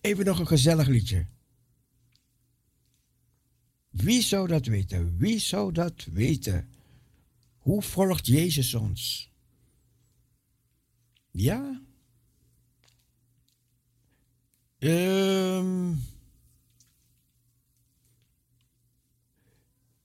[0.00, 1.26] Even nog een gezellig liedje.
[3.90, 5.16] Wie zou dat weten?
[5.18, 6.68] Wie zou dat weten?
[7.58, 9.30] Hoe volgt Jezus ons?
[11.30, 11.80] Ja?
[14.78, 15.90] Ehm.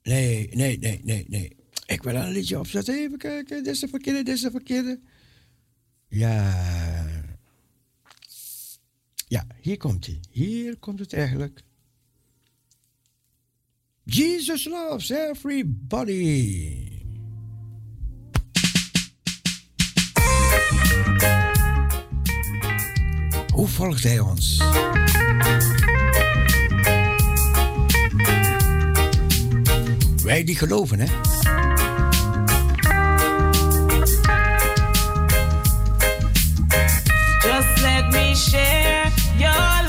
[0.01, 1.55] nee, nee, nee, nee, nee.
[1.85, 2.95] Ik wil een liedje opzetten.
[2.95, 3.63] Even kijken.
[3.63, 4.99] Dit is de verkeerde, dit is de verkeerde.
[6.17, 6.55] Ja.
[9.27, 10.19] Ja, hier komt hij.
[10.29, 11.63] Hier komt het eigenlijk.
[14.03, 16.87] Jesus loves everybody.
[23.53, 24.57] Hoe volgt hij ons?
[30.23, 31.36] Wij die geloven, hè?
[38.37, 39.86] Share your life.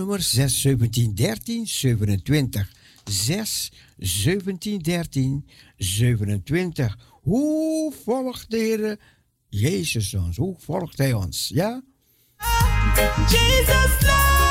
[0.00, 2.68] Telefoonnummer 6 17 13 27.
[3.04, 5.44] 6 17 13
[5.76, 6.96] 27.
[7.22, 8.98] Hoe volgt de Heer
[9.48, 10.36] Jezus ons?
[10.36, 11.50] Hoe volgt Hij ons?
[11.54, 11.82] Ja?
[13.28, 14.49] Jesus loves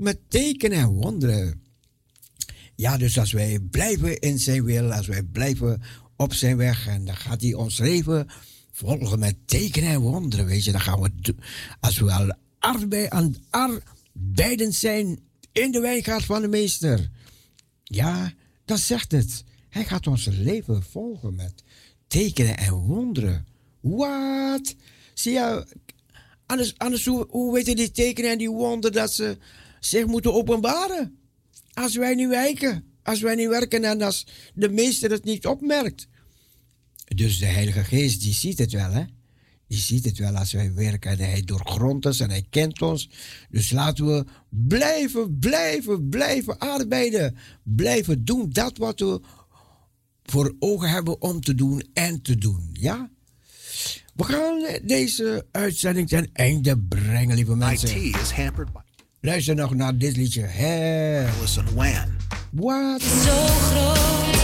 [0.00, 1.62] Met tekenen en wonderen.
[2.74, 5.82] Ja, dus als wij blijven in zijn wil, als wij blijven
[6.16, 8.26] op zijn weg, en dan gaat hij ons leven
[8.72, 10.72] volgen met tekenen en wonderen, weet je.
[10.72, 11.34] Dan gaan we,
[11.80, 15.18] als we al arbeid, aan arbeidend zijn
[15.52, 17.10] in de wijngaard van de meester.
[17.84, 18.32] Ja,
[18.64, 19.44] dan zegt het.
[19.68, 21.62] Hij gaat ons leven volgen met
[22.06, 23.46] tekenen en wonderen.
[23.80, 24.74] Wat?
[25.14, 25.66] Zie je,
[26.46, 29.38] anders, anders hoe, hoe weten die tekenen en die wonderen dat ze
[29.80, 31.18] zich moeten openbaren?
[31.72, 36.08] Als wij niet wijken, als wij niet werken en als de meester het niet opmerkt.
[37.14, 39.04] Dus de Heilige Geest, die ziet het wel, hè?
[39.66, 41.10] Die ziet het wel als wij werken.
[41.10, 43.10] En hij doorgrondt ons en hij kent ons.
[43.50, 47.36] Dus laten we blijven, blijven, blijven arbeiden.
[47.62, 49.20] Blijven doen dat wat we
[50.22, 52.70] voor ogen hebben om te doen en te doen.
[52.72, 53.10] Ja?
[54.14, 58.04] We gaan deze uitzending ten einde brengen, lieve mensen.
[58.04, 58.89] IT is hampered by
[59.22, 60.42] Luister nog naar dit liedje.
[60.42, 61.28] Hey.
[61.40, 62.16] Listen, WAN.
[62.50, 63.02] Wat?
[63.02, 64.36] Zo groot,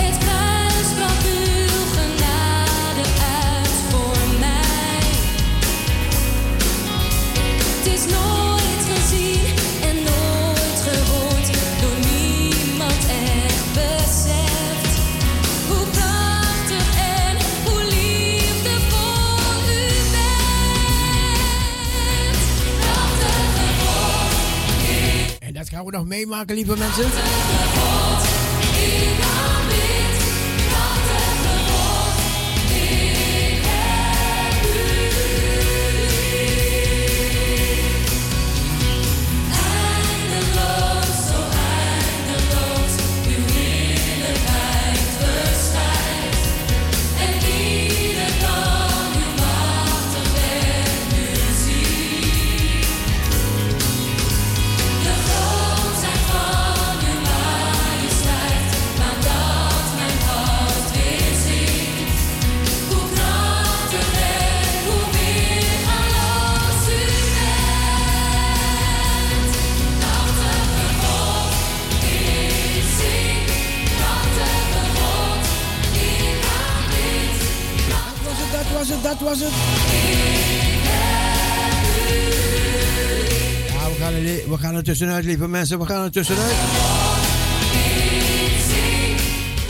[0.00, 3.08] het kruis bracht uw genade
[3.42, 5.00] uit voor mij.
[7.76, 8.37] Het is nooit
[25.68, 28.07] gaan we nog meemaken, lieve mensen.
[79.02, 79.52] Dat was het.
[83.66, 85.78] Ja, we gaan, er, we gaan er tussenuit, lieve mensen.
[85.78, 86.54] We gaan er tussenuit.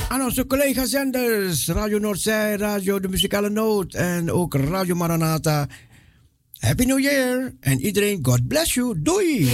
[0.09, 5.66] Aan onze collega-zenders, Radio Noordzij, Radio De Muzikale Noot en ook Radio Maranata.
[6.59, 8.95] Happy New Year en iedereen, God bless you.
[9.03, 9.49] Doei!